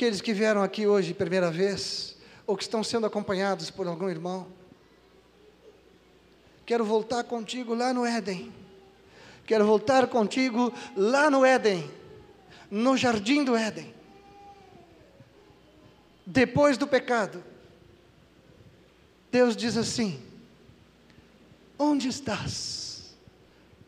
Aqueles 0.00 0.22
que 0.22 0.32
vieram 0.32 0.62
aqui 0.62 0.86
hoje 0.86 1.12
primeira 1.12 1.50
vez, 1.50 2.16
ou 2.46 2.56
que 2.56 2.62
estão 2.62 2.82
sendo 2.82 3.04
acompanhados 3.04 3.70
por 3.70 3.86
algum 3.86 4.08
irmão, 4.08 4.46
quero 6.64 6.86
voltar 6.86 7.22
contigo 7.24 7.74
lá 7.74 7.92
no 7.92 8.06
Éden. 8.06 8.50
Quero 9.44 9.66
voltar 9.66 10.06
contigo 10.06 10.72
lá 10.96 11.28
no 11.28 11.44
Éden, 11.44 11.90
no 12.70 12.96
jardim 12.96 13.44
do 13.44 13.54
Éden. 13.54 13.94
Depois 16.24 16.78
do 16.78 16.86
pecado, 16.86 17.44
Deus 19.30 19.54
diz 19.54 19.76
assim: 19.76 20.18
Onde 21.78 22.08
estás? 22.08 23.14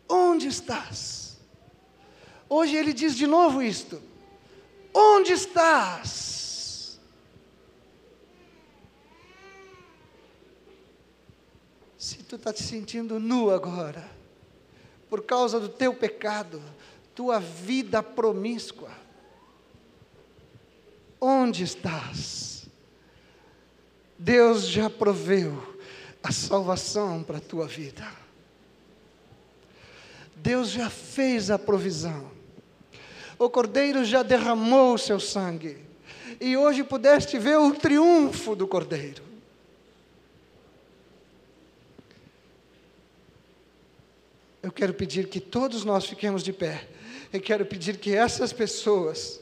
Onde 0.07 0.47
estás? 0.47 1.39
Hoje 2.51 2.77
ele 2.77 2.93
diz 2.93 3.17
de 3.17 3.27
novo 3.27 3.63
isto. 3.63 4.12
Onde 4.93 5.33
estás? 5.33 7.01
Se 11.97 12.17
tu 12.25 12.37
está 12.37 12.53
te 12.53 12.63
sentindo 12.63 13.19
nu 13.19 13.51
agora, 13.51 14.11
por 15.09 15.23
causa 15.25 15.59
do 15.61 15.69
teu 15.69 15.95
pecado, 15.95 16.63
tua 17.15 17.39
vida 17.39 18.03
promíscua, 18.03 18.91
onde 21.21 21.63
estás? 21.63 22.67
Deus 24.19 24.67
já 24.67 24.91
proveu 24.91 25.77
a 26.23 26.31
salvação 26.31 27.23
para 27.23 27.39
a 27.39 27.41
tua 27.41 27.67
vida. 27.67 28.07
Deus 30.37 30.71
já 30.71 30.91
fez 30.91 31.51
a 31.51 31.59
provisão 31.59 32.42
o 33.45 33.51
Cordeiro 33.51 34.05
já 34.05 34.23
derramou 34.23 34.95
o 34.95 34.99
seu 34.99 35.19
sangue. 35.19 35.79
E 36.41 36.57
hoje 36.57 36.83
pudeste 36.83 37.39
ver 37.39 37.59
o 37.59 37.73
triunfo 37.73 38.57
do 38.57 38.67
Cordeiro. 38.67 39.23
Eu 44.63 44.71
quero 44.71 44.95
pedir 44.95 45.29
que 45.29 45.41
todos 45.41 45.85
nós 45.85 46.07
fiquemos 46.07 46.43
de 46.43 46.53
pé. 46.53 46.87
Eu 47.33 47.41
quero 47.41 47.67
pedir 47.67 47.97
que 47.97 48.15
essas 48.15 48.53
pessoas 48.53 49.41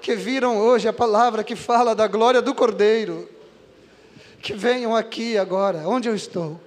que 0.00 0.14
viram 0.14 0.58
hoje 0.58 0.88
a 0.88 0.92
palavra 0.92 1.44
que 1.44 1.54
fala 1.54 1.94
da 1.94 2.06
glória 2.06 2.40
do 2.40 2.54
Cordeiro, 2.54 3.28
que 4.40 4.54
venham 4.54 4.94
aqui 4.94 5.36
agora, 5.36 5.88
onde 5.88 6.08
eu 6.08 6.14
estou, 6.14 6.60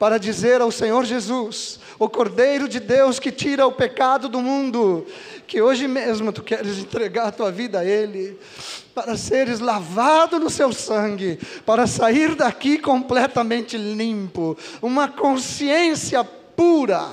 para 0.00 0.18
dizer 0.18 0.62
ao 0.62 0.72
Senhor 0.72 1.04
Jesus, 1.04 1.78
o 1.98 2.08
Cordeiro 2.08 2.66
de 2.66 2.80
Deus 2.80 3.18
que 3.18 3.30
tira 3.30 3.66
o 3.66 3.72
pecado 3.72 4.30
do 4.30 4.40
mundo, 4.40 5.06
que 5.46 5.60
hoje 5.60 5.86
mesmo 5.86 6.32
tu 6.32 6.42
queres 6.42 6.78
entregar 6.78 7.26
a 7.26 7.30
tua 7.30 7.52
vida 7.52 7.80
a 7.80 7.84
Ele, 7.84 8.38
para 8.94 9.14
seres 9.14 9.60
lavado 9.60 10.38
no 10.40 10.48
seu 10.48 10.72
sangue, 10.72 11.38
para 11.66 11.86
sair 11.86 12.34
daqui 12.34 12.78
completamente 12.78 13.76
limpo, 13.76 14.56
uma 14.80 15.06
consciência 15.06 16.24
pura. 16.24 17.06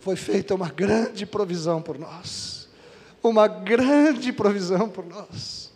Foi 0.00 0.16
feita 0.16 0.54
uma 0.54 0.70
grande 0.70 1.26
provisão 1.26 1.82
por 1.82 1.98
nós, 1.98 2.66
uma 3.22 3.46
grande 3.46 4.32
provisão 4.32 4.88
por 4.88 5.04
nós. 5.04 5.70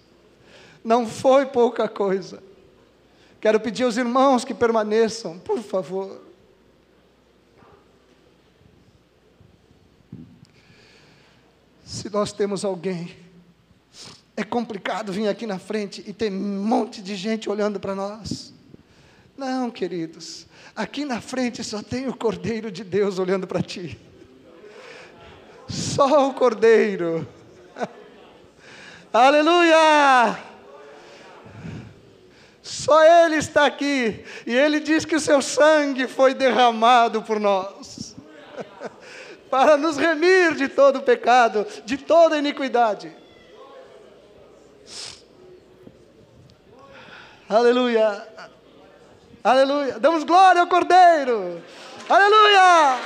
Não 0.83 1.07
foi 1.07 1.45
pouca 1.45 1.87
coisa. 1.87 2.49
Quero 3.41 3.59
pedir 3.59 3.84
aos 3.84 3.97
irmãos 3.97 4.45
que 4.45 4.53
permaneçam, 4.53 5.38
por 5.38 5.62
favor. 5.62 6.20
Se 11.84 12.11
nós 12.11 12.32
temos 12.32 12.64
alguém, 12.64 13.16
é 14.36 14.45
complicado 14.45 15.12
vir 15.12 15.26
aqui 15.26 15.47
na 15.47 15.59
frente 15.59 16.05
e 16.07 16.12
ter 16.12 16.30
um 16.30 16.64
monte 16.64 17.01
de 17.03 17.16
gente 17.16 17.49
olhando 17.49 17.80
para 17.80 17.95
nós. 17.95 18.53
Não, 19.36 19.70
queridos, 19.70 20.47
aqui 20.76 21.07
na 21.07 21.20
frente 21.20 21.64
só 21.64 21.82
tem 21.82 22.09
o 22.09 22.16
Cordeiro 22.16 22.70
de 22.70 22.84
Deus 22.84 23.18
olhando 23.18 23.47
para 23.47 23.62
ti. 23.62 23.99
Só 25.66 26.28
o 26.28 26.34
Cordeiro. 26.34 27.26
Aleluia! 29.12 30.50
Só 32.71 33.03
Ele 33.03 33.35
está 33.35 33.66
aqui. 33.66 34.25
E 34.47 34.57
Ele 34.57 34.79
diz 34.79 35.05
que 35.05 35.16
o 35.16 35.21
seu 35.21 35.43
sangue 35.43 36.07
foi 36.07 36.35
derramado 36.35 37.21
por 37.21 37.41
nós 37.41 38.14
para 39.51 39.77
nos 39.77 39.97
remir 39.97 40.55
de 40.55 40.68
todo 40.68 41.03
pecado, 41.03 41.66
de 41.85 41.97
toda 41.97 42.39
iniquidade. 42.39 43.12
Aleluia. 47.49 48.25
Aleluia. 49.43 49.99
Damos 49.99 50.23
glória 50.23 50.61
ao 50.61 50.68
Cordeiro. 50.68 51.61
Aleluia. 52.09 52.99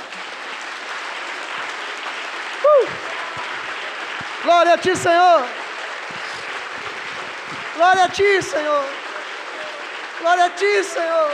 Uh. 2.63 2.87
Glória 4.43 4.73
a 4.75 4.77
Ti, 4.77 4.95
Senhor. 4.95 5.43
Glória 7.75 8.03
a 8.03 8.09
Ti, 8.09 8.43
Senhor. 8.43 9.04
Glória 10.25 10.45
a 10.45 10.49
Ti, 10.49 10.83
Senhor. 10.83 11.31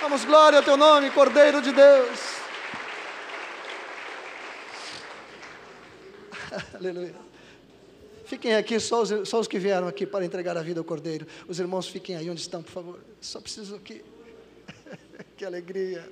Damos 0.00 0.24
glória 0.24 0.60
ao 0.60 0.64
teu 0.64 0.76
nome, 0.76 1.10
Cordeiro 1.10 1.60
de 1.60 1.72
Deus. 1.72 2.20
Aleluia. 6.72 7.12
Fiquem 8.24 8.54
aqui, 8.54 8.78
só 8.78 9.02
os, 9.02 9.28
só 9.28 9.40
os 9.40 9.48
que 9.48 9.58
vieram 9.58 9.88
aqui 9.88 10.06
para 10.06 10.24
entregar 10.24 10.56
a 10.56 10.62
vida 10.62 10.78
ao 10.78 10.84
Cordeiro. 10.84 11.26
Os 11.48 11.58
irmãos 11.58 11.88
fiquem 11.88 12.14
aí 12.14 12.30
onde 12.30 12.40
estão, 12.40 12.62
por 12.62 12.70
favor. 12.70 13.00
Só 13.20 13.40
preciso 13.40 13.74
aqui. 13.74 14.04
que 15.36 15.44
alegria. 15.44 16.08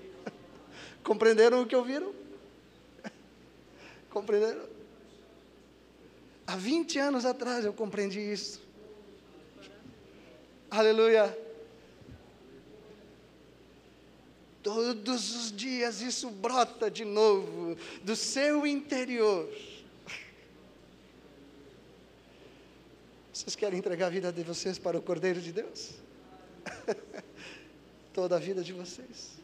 Compreenderam 1.04 1.62
o 1.62 1.66
que 1.66 1.76
ouviram? 1.76 2.12
Compreenderam? 4.10 4.66
Há 6.48 6.56
20 6.56 6.98
anos 6.98 7.24
atrás 7.24 7.64
eu 7.64 7.72
compreendi 7.72 8.18
isso. 8.18 8.65
Aleluia. 10.76 11.46
todos 14.66 15.34
os 15.36 15.52
dias 15.52 16.02
isso 16.02 16.28
brota 16.28 16.90
de 16.90 17.04
novo 17.04 17.76
do 18.02 18.16
seu 18.16 18.66
interior. 18.66 19.48
Vocês 23.32 23.54
querem 23.54 23.78
entregar 23.78 24.08
a 24.08 24.10
vida 24.10 24.32
de 24.32 24.42
vocês 24.42 24.76
para 24.76 24.98
o 24.98 25.02
Cordeiro 25.02 25.40
de 25.40 25.52
Deus? 25.52 25.92
Toda 28.12 28.34
a 28.34 28.38
vida 28.40 28.62
de 28.62 28.72
vocês. 28.72 29.38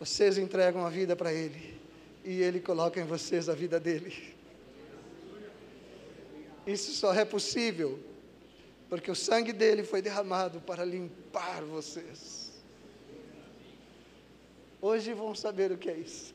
Vocês 0.00 0.38
entregam 0.38 0.86
a 0.86 0.88
vida 0.88 1.14
para 1.14 1.30
Ele 1.30 1.78
e 2.24 2.40
Ele 2.40 2.58
coloca 2.58 2.98
em 2.98 3.04
vocês 3.04 3.50
a 3.50 3.54
vida 3.54 3.78
dele. 3.78 4.34
Isso 6.66 6.92
só 6.92 7.12
é 7.12 7.24
possível 7.24 8.07
porque 8.88 9.10
o 9.10 9.14
sangue 9.14 9.52
dele 9.52 9.84
foi 9.84 10.00
derramado 10.00 10.60
para 10.60 10.84
limpar 10.84 11.62
vocês. 11.62 12.50
Hoje 14.80 15.12
vão 15.12 15.34
saber 15.34 15.72
o 15.72 15.78
que 15.78 15.90
é 15.90 15.96
isso. 15.96 16.34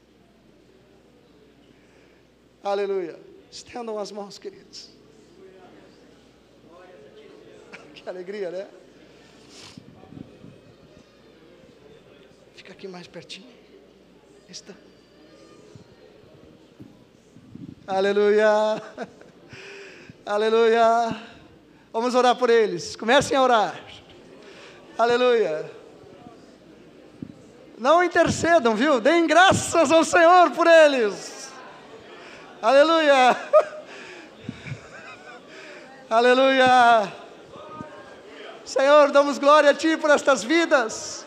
Aleluia. 2.64 3.20
Estendam 3.52 3.98
as 3.98 4.12
mãos, 4.12 4.38
queridos. 4.38 4.90
Que 7.94 8.10
alegria, 8.10 8.52
né? 8.52 8.70
Fica 12.56 12.74
aqui 12.74 12.88
mais 12.88 13.08
pertinho. 13.08 13.48
Está. 14.50 14.74
Aleluia. 17.88 18.82
Aleluia. 20.26 21.33
Vamos 21.94 22.16
orar 22.16 22.36
por 22.36 22.50
eles. 22.50 22.96
Comecem 22.96 23.38
a 23.38 23.44
orar. 23.44 23.80
Aleluia. 24.98 25.72
Não 27.78 28.04
intercedam, 28.04 28.76
viu? 28.76 29.00
Deem 29.00 29.28
graças 29.28 29.92
ao 29.92 30.04
Senhor 30.04 30.50
por 30.52 30.66
eles. 30.66 31.52
Aleluia. 32.60 33.38
Aleluia. 36.10 37.14
Senhor, 38.66 39.12
damos 39.12 39.38
glória 39.38 39.70
a 39.70 39.74
Ti 39.76 39.96
por 39.96 40.10
estas 40.10 40.44
vidas. 40.44 41.24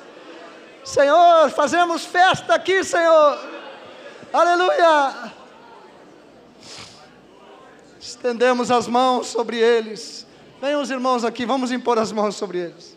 Senhor, 0.85 1.49
fazemos 1.51 2.05
festa 2.05 2.55
aqui, 2.55 2.83
Senhor. 2.83 3.39
Aleluia. 4.33 5.33
Estendemos 8.01 8.73
as 8.73 8.89
mãos 8.89 9.29
sobre 9.29 9.59
eles. 9.59 10.26
Venham 10.61 10.81
os 10.81 10.91
irmãos 10.91 11.25
aqui, 11.25 11.45
vamos 11.45 11.71
impor 11.71 11.99
as 11.99 12.11
mãos 12.13 12.35
sobre 12.35 12.59
eles. 12.59 12.97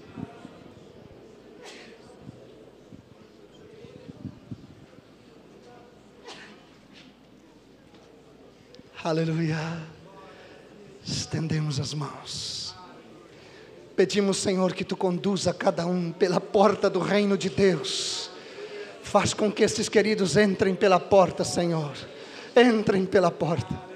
Aleluia. 9.04 9.58
Estendemos 11.04 11.80
as 11.80 11.94
mãos. 11.94 12.76
Pedimos, 13.96 14.38
Senhor, 14.38 14.74
que 14.74 14.84
tu 14.84 14.96
conduza 14.96 15.54
cada 15.54 15.86
um 15.86 16.12
pela 16.12 16.40
porta 16.40 16.90
do 16.90 17.00
reino 17.00 17.38
de 17.38 17.50
Deus. 17.50 18.30
Faz 19.02 19.34
com 19.34 19.52
que 19.52 19.64
esses 19.64 19.90
queridos 19.90 20.38
entrem 20.38 20.76
pela 20.76 21.00
porta, 21.00 21.44
Senhor. 21.44 21.92
Entrem 22.56 23.06
pela 23.06 23.32
porta. 23.32 23.89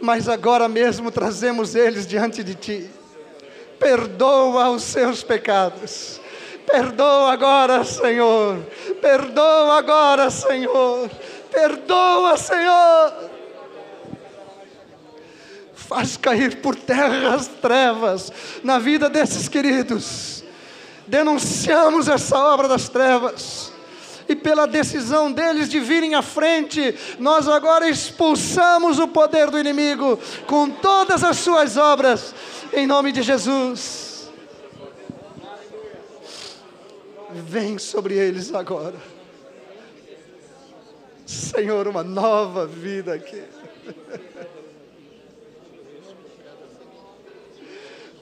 Mas 0.00 0.28
agora 0.28 0.68
mesmo 0.68 1.10
trazemos 1.10 1.74
eles 1.74 2.06
diante 2.06 2.42
de 2.44 2.54
ti. 2.54 2.90
Perdoa 3.78 4.70
os 4.70 4.82
seus 4.82 5.22
pecados. 5.22 6.20
Perdoa 6.66 7.32
agora, 7.32 7.84
Senhor. 7.84 8.58
Perdoa 9.00 9.78
agora, 9.78 10.30
Senhor. 10.30 11.10
Perdoa, 11.50 12.36
Senhor 12.36 13.28
faz 15.88 16.18
cair 16.18 16.60
por 16.60 16.76
terra 16.76 17.34
as 17.34 17.46
trevas 17.46 18.30
na 18.62 18.78
vida 18.78 19.08
desses 19.08 19.48
queridos. 19.48 20.44
Denunciamos 21.06 22.08
essa 22.08 22.38
obra 22.38 22.68
das 22.68 22.90
trevas. 22.90 23.72
E 24.28 24.36
pela 24.36 24.66
decisão 24.66 25.32
deles 25.32 25.68
de 25.70 25.80
virem 25.80 26.14
à 26.14 26.20
frente, 26.20 26.94
nós 27.18 27.48
agora 27.48 27.88
expulsamos 27.88 28.98
o 28.98 29.08
poder 29.08 29.50
do 29.50 29.58
inimigo 29.58 30.18
com 30.46 30.68
todas 30.68 31.24
as 31.24 31.38
suas 31.38 31.78
obras, 31.78 32.34
em 32.72 32.86
nome 32.86 33.10
de 33.10 33.22
Jesus. 33.22 34.30
Vem 37.30 37.78
sobre 37.78 38.14
eles 38.14 38.54
agora. 38.54 38.96
Senhor, 41.24 41.88
uma 41.88 42.02
nova 42.02 42.66
vida 42.66 43.14
aqui. 43.14 43.42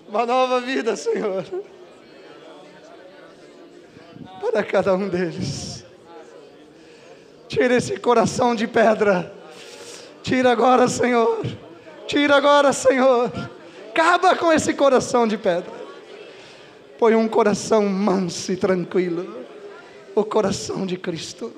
uma 0.08 0.24
nova 0.26 0.60
vida, 0.60 0.96
Senhor, 0.96 1.44
para 4.40 4.62
cada 4.62 4.94
um 4.94 5.08
deles. 5.08 5.75
Tira 7.48 7.76
esse 7.76 7.96
coração 7.98 8.54
de 8.54 8.66
pedra, 8.66 9.32
tira 10.22 10.50
agora, 10.50 10.88
Senhor, 10.88 11.46
tira 12.06 12.36
agora, 12.36 12.72
Senhor, 12.72 13.30
acaba 13.90 14.34
com 14.34 14.52
esse 14.52 14.74
coração 14.74 15.28
de 15.28 15.38
pedra, 15.38 15.72
põe 16.98 17.14
um 17.14 17.28
coração 17.28 17.88
manso 17.88 18.50
e 18.50 18.56
tranquilo, 18.56 19.44
o 20.14 20.24
coração 20.24 20.84
de 20.84 20.96
Cristo. 20.96 21.52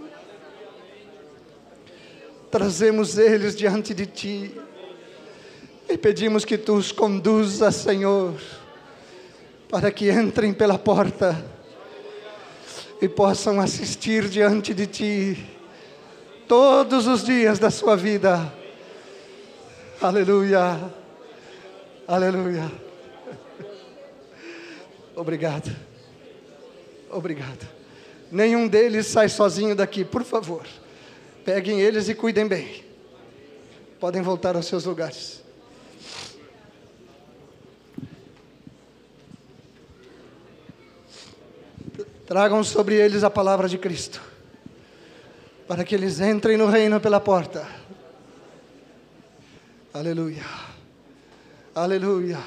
Trazemos 2.50 3.16
eles 3.16 3.56
diante 3.56 3.94
de 3.94 4.06
Ti. 4.06 4.54
E 5.88 5.96
pedimos 5.96 6.44
que 6.44 6.58
tu 6.58 6.74
os 6.74 6.92
conduza, 6.92 7.70
Senhor, 7.70 8.34
para 9.70 9.90
que 9.90 10.10
entrem 10.10 10.52
pela 10.52 10.78
porta 10.78 11.42
e 13.00 13.08
possam 13.08 13.58
assistir 13.58 14.28
diante 14.28 14.74
de 14.74 14.86
ti 14.86 15.57
todos 16.48 17.06
os 17.06 17.22
dias 17.22 17.58
da 17.58 17.70
sua 17.70 17.96
vida. 17.96 18.52
Aleluia. 20.00 20.92
Aleluia. 22.06 22.72
Obrigado. 25.14 25.70
Obrigado. 27.10 27.68
Nenhum 28.30 28.66
deles 28.66 29.06
sai 29.06 29.28
sozinho 29.28 29.74
daqui, 29.74 30.04
por 30.04 30.24
favor. 30.24 30.66
Peguem 31.44 31.80
eles 31.80 32.08
e 32.08 32.14
cuidem 32.14 32.46
bem. 32.46 32.84
Podem 34.00 34.22
voltar 34.22 34.56
aos 34.56 34.66
seus 34.66 34.84
lugares. 34.84 35.42
Tragam 42.26 42.62
sobre 42.62 42.94
eles 42.94 43.24
a 43.24 43.30
palavra 43.30 43.66
de 43.66 43.78
Cristo, 43.78 44.20
para 45.68 45.84
que 45.84 45.94
eles 45.94 46.18
entrem 46.18 46.56
no 46.56 46.66
reino 46.66 46.98
pela 46.98 47.20
porta. 47.20 47.68
Aleluia. 49.92 50.44
Aleluia. 51.74 52.38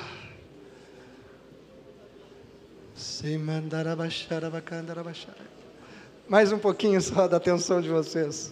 Mais 6.27 6.51
um 6.51 6.57
pouquinho 6.57 6.99
só 6.99 7.27
da 7.27 7.37
atenção 7.37 7.79
de 7.79 7.89
vocês. 7.89 8.51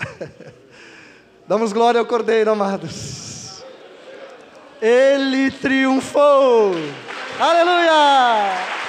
Damos 1.46 1.72
glória 1.72 2.00
ao 2.00 2.06
Cordeiro, 2.06 2.50
amados. 2.50 3.62
Ele 4.82 5.50
triunfou. 5.52 6.72
Aleluia! 7.38 8.79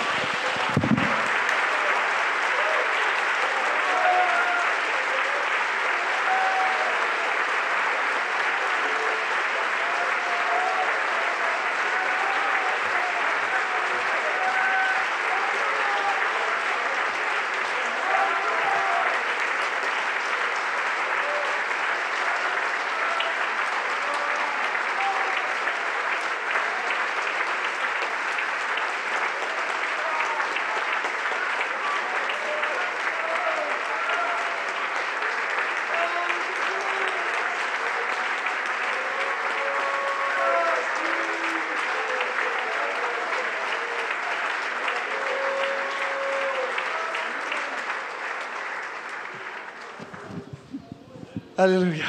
Aleluia. 51.62 52.08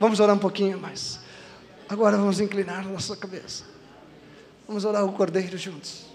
Vamos 0.00 0.20
orar 0.20 0.34
um 0.34 0.38
pouquinho 0.38 0.78
mais. 0.78 1.20
Agora 1.86 2.16
vamos 2.16 2.40
inclinar 2.40 2.88
nossa 2.88 3.14
cabeça. 3.14 3.64
Vamos 4.66 4.86
orar 4.86 5.04
o 5.04 5.12
Cordeiro 5.12 5.58
juntos. 5.58 6.06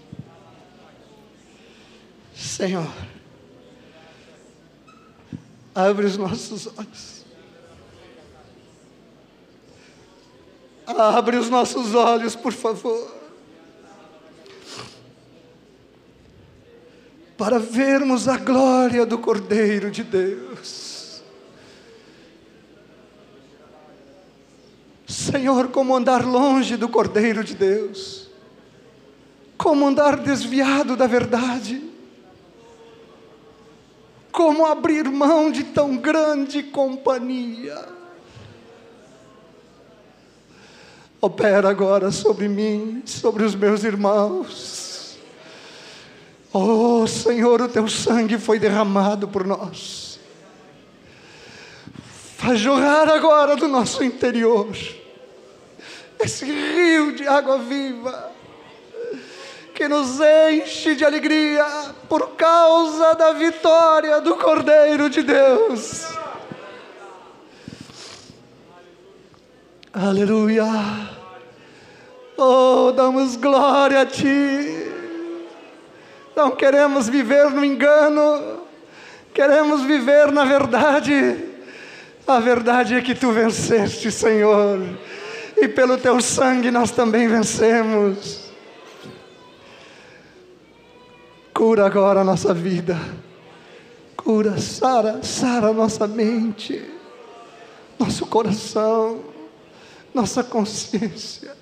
Senhor, 2.34 2.92
abre 5.72 6.06
os 6.06 6.16
nossos 6.16 6.66
olhos. 6.76 7.24
Abre 10.88 11.36
os 11.36 11.48
nossos 11.48 11.94
olhos, 11.94 12.34
por 12.34 12.52
favor. 12.52 13.14
Para 17.36 17.60
vermos 17.60 18.26
a 18.26 18.38
glória 18.38 19.06
do 19.06 19.18
Cordeiro 19.18 19.88
de 19.88 20.02
Deus. 20.02 20.87
Senhor, 25.48 25.68
como 25.68 25.96
andar 25.96 26.26
longe 26.26 26.76
do 26.76 26.90
Cordeiro 26.90 27.42
de 27.42 27.54
Deus, 27.54 28.28
como 29.56 29.86
andar 29.86 30.18
desviado 30.18 30.94
da 30.94 31.06
verdade, 31.06 31.82
como 34.30 34.66
abrir 34.66 35.08
mão 35.08 35.50
de 35.50 35.64
tão 35.64 35.96
grande 35.96 36.62
companhia. 36.62 37.82
Opera 41.18 41.70
agora 41.70 42.10
sobre 42.10 42.46
mim, 42.46 43.02
sobre 43.06 43.42
os 43.42 43.54
meus 43.54 43.84
irmãos. 43.84 45.16
Oh 46.52 47.06
Senhor, 47.06 47.62
o 47.62 47.68
teu 47.68 47.88
sangue 47.88 48.36
foi 48.36 48.58
derramado 48.58 49.26
por 49.26 49.46
nós. 49.46 50.20
Faz 52.36 52.60
jorrar 52.60 53.08
agora 53.08 53.56
do 53.56 53.66
nosso 53.66 54.04
interior 54.04 54.68
esse 56.20 56.44
rio 56.44 57.12
de 57.12 57.26
água 57.26 57.58
viva 57.58 58.32
que 59.74 59.86
nos 59.86 60.18
enche 60.20 60.96
de 60.96 61.04
alegria 61.04 61.64
por 62.08 62.30
causa 62.30 63.14
da 63.14 63.32
vitória 63.32 64.20
do 64.20 64.34
Cordeiro 64.34 65.08
de 65.08 65.22
Deus. 65.22 66.08
Aleluia. 69.92 70.64
Oh, 72.36 72.92
damos 72.92 73.36
glória 73.36 74.00
a 74.00 74.06
Ti. 74.06 74.92
Não 76.34 76.50
queremos 76.52 77.08
viver 77.08 77.50
no 77.50 77.64
engano, 77.64 78.62
queremos 79.32 79.82
viver 79.82 80.32
na 80.32 80.44
verdade. 80.44 81.44
A 82.26 82.38
verdade 82.40 82.94
é 82.94 83.00
que 83.00 83.14
Tu 83.14 83.30
venceste, 83.30 84.10
Senhor, 84.12 84.80
e 85.60 85.68
pelo 85.68 85.98
Teu 85.98 86.20
sangue 86.20 86.70
nós 86.70 86.90
também 86.90 87.28
vencemos. 87.28 88.48
Cura 91.54 91.86
agora 91.86 92.20
a 92.20 92.24
nossa 92.24 92.54
vida. 92.54 92.98
Cura, 94.16 94.58
sara, 94.58 95.22
sara 95.22 95.72
nossa 95.72 96.06
mente, 96.06 96.84
nosso 97.98 98.26
coração 98.26 99.38
nossa 100.18 100.42
consciência. 100.42 101.56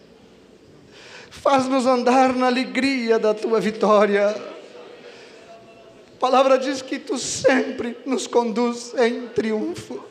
Faz-nos 1.30 1.86
andar 1.86 2.34
na 2.34 2.46
alegria 2.46 3.18
da 3.18 3.34
tua 3.34 3.60
vitória. 3.60 4.28
A 4.28 6.18
palavra 6.18 6.58
diz 6.58 6.80
que 6.80 6.98
tu 6.98 7.18
sempre 7.18 7.96
nos 8.06 8.26
conduz 8.26 8.94
em 8.96 9.28
triunfo. 9.28 10.02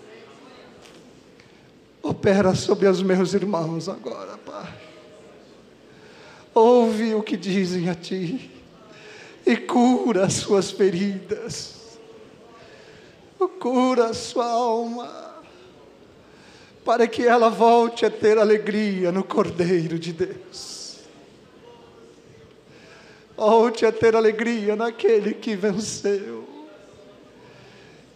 Opera 2.06 2.54
sobre 2.54 2.88
os 2.88 3.02
meus 3.02 3.34
irmãos 3.34 3.90
agora, 3.90 4.38
Pai. 4.38 4.72
Ouve 6.54 7.16
o 7.16 7.24
que 7.24 7.36
dizem 7.36 7.90
a 7.90 7.96
ti 7.96 8.52
e 9.44 9.58
cura 9.58 10.26
as 10.26 10.34
suas 10.34 10.70
feridas. 10.70 11.98
Cura 13.60 14.10
a 14.10 14.14
sua 14.14 14.46
alma 14.46 15.34
para 16.86 17.08
que 17.08 17.24
ela 17.24 17.50
volte 17.50 18.06
a 18.06 18.12
ter 18.12 18.38
alegria 18.38 19.12
no 19.12 19.24
Cordeiro 19.24 19.98
de 19.98 20.14
Deus. 20.14 21.00
Volte 23.36 23.84
a 23.84 23.92
ter 23.92 24.16
alegria 24.16 24.76
naquele 24.76 25.34
que 25.34 25.56
venceu, 25.56 26.45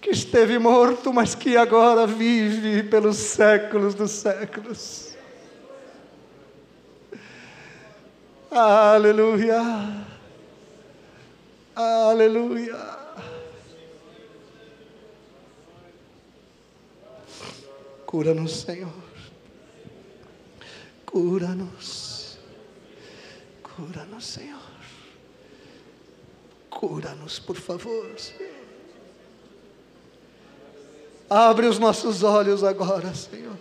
que 0.02 0.12
esteve 0.12 0.58
morto, 0.58 1.14
mas 1.14 1.36
que 1.36 1.58
agora 1.58 2.08
vive 2.08 2.84
pelos 2.84 3.18
séculos 3.18 3.94
dos 3.94 4.12
séculos. 4.12 5.10
Aleluia. 8.52 9.62
Aleluia. 11.76 13.00
Cura-nos, 18.06 18.62
Senhor. 18.62 18.92
Cura-nos. 21.06 22.40
Cura-nos, 23.62 24.26
Senhor. 24.26 24.60
Cura-nos, 26.70 27.40
por 27.40 27.56
favor, 27.56 28.18
Senhor. 28.18 28.59
Abre 31.30 31.68
os 31.68 31.78
nossos 31.78 32.24
olhos 32.24 32.64
agora, 32.64 33.14
Senhor. 33.14 33.58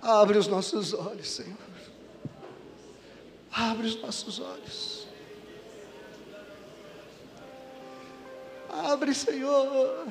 Abre 0.00 0.38
os 0.38 0.48
nossos 0.48 0.94
olhos, 0.94 1.30
Senhor. 1.30 1.58
Abre 3.52 3.86
os 3.86 4.00
nossos 4.00 4.40
olhos. 4.40 5.06
Abre, 8.72 9.14
Senhor. 9.14 10.06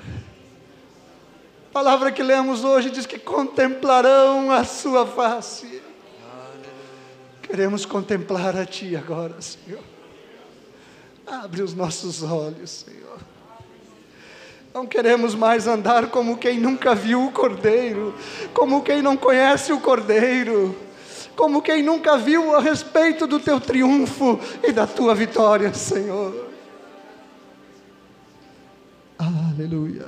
A 1.69 1.73
palavra 1.73 2.11
que 2.11 2.21
lemos 2.21 2.63
hoje 2.63 2.91
diz 2.91 3.07
que 3.07 3.17
contemplarão 3.17 4.51
a 4.51 4.63
sua 4.63 5.07
face. 5.07 5.81
Queremos 7.41 7.85
contemplar 7.85 8.55
a 8.55 8.65
Ti 8.65 8.95
agora, 8.95 9.41
Senhor. 9.41 9.83
Abre 11.25 11.63
os 11.63 11.73
nossos 11.73 12.21
olhos, 12.21 12.69
Senhor. 12.69 13.00
Não 14.73 14.87
queremos 14.87 15.35
mais 15.35 15.67
andar 15.67 16.07
como 16.07 16.37
quem 16.37 16.59
nunca 16.59 16.95
viu 16.95 17.25
o 17.25 17.31
Cordeiro, 17.31 18.15
como 18.53 18.81
quem 18.81 19.01
não 19.01 19.17
conhece 19.17 19.73
o 19.73 19.81
Cordeiro, 19.81 20.75
como 21.35 21.61
quem 21.61 21.83
nunca 21.83 22.17
viu 22.17 22.55
a 22.55 22.61
respeito 22.61 23.27
do 23.27 23.39
Teu 23.39 23.59
triunfo 23.59 24.39
e 24.63 24.71
da 24.71 24.87
Tua 24.87 25.13
vitória, 25.13 25.73
Senhor. 25.73 26.49
Aleluia. 29.19 30.07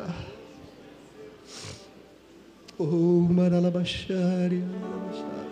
Oh, 2.79 3.27
Maralabachari. 3.29 4.63
os 5.11 5.42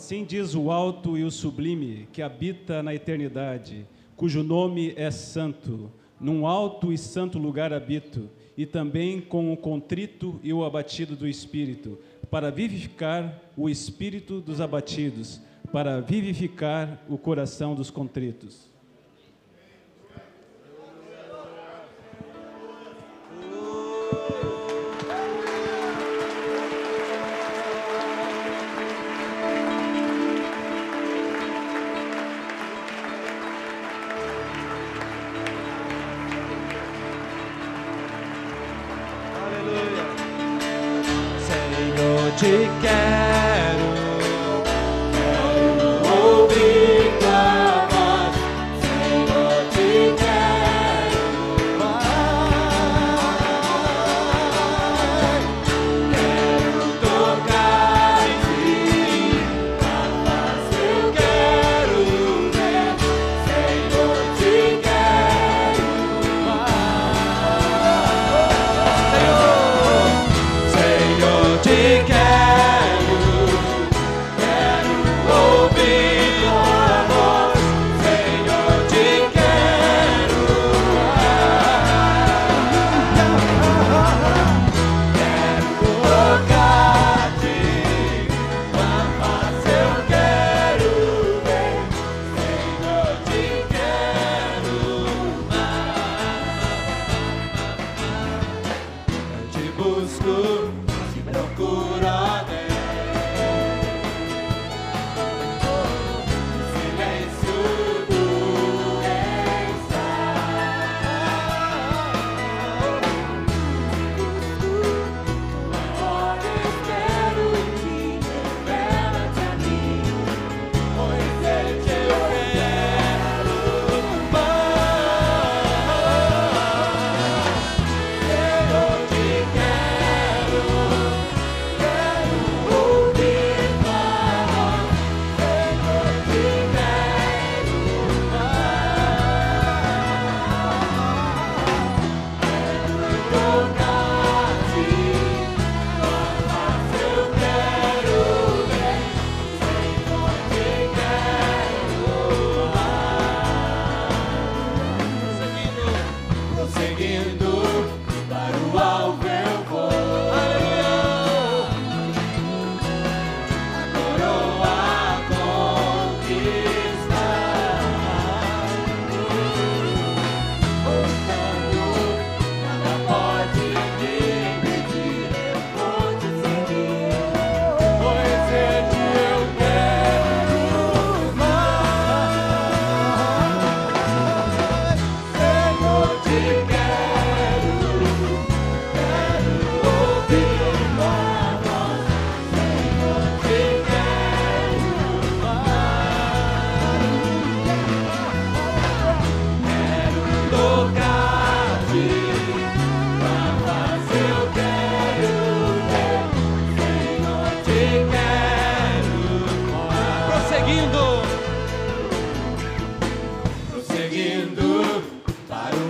Assim 0.00 0.24
diz 0.24 0.54
o 0.54 0.70
alto 0.70 1.18
e 1.18 1.24
o 1.24 1.30
sublime, 1.30 2.08
que 2.10 2.22
habita 2.22 2.82
na 2.82 2.94
eternidade, 2.94 3.86
cujo 4.16 4.42
nome 4.42 4.94
é 4.96 5.10
santo. 5.10 5.92
Num 6.18 6.46
alto 6.46 6.90
e 6.90 6.96
santo 6.96 7.38
lugar 7.38 7.70
habito, 7.70 8.30
e 8.56 8.64
também 8.64 9.20
com 9.20 9.52
o 9.52 9.56
contrito 9.58 10.40
e 10.42 10.54
o 10.54 10.64
abatido 10.64 11.14
do 11.14 11.28
espírito, 11.28 11.98
para 12.30 12.50
vivificar 12.50 13.42
o 13.54 13.68
espírito 13.68 14.40
dos 14.40 14.58
abatidos, 14.58 15.38
para 15.70 16.00
vivificar 16.00 17.04
o 17.06 17.18
coração 17.18 17.74
dos 17.74 17.90
contritos. 17.90 18.69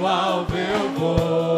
ao 0.06 0.46
meu 0.48 0.90
povo. 0.98 1.49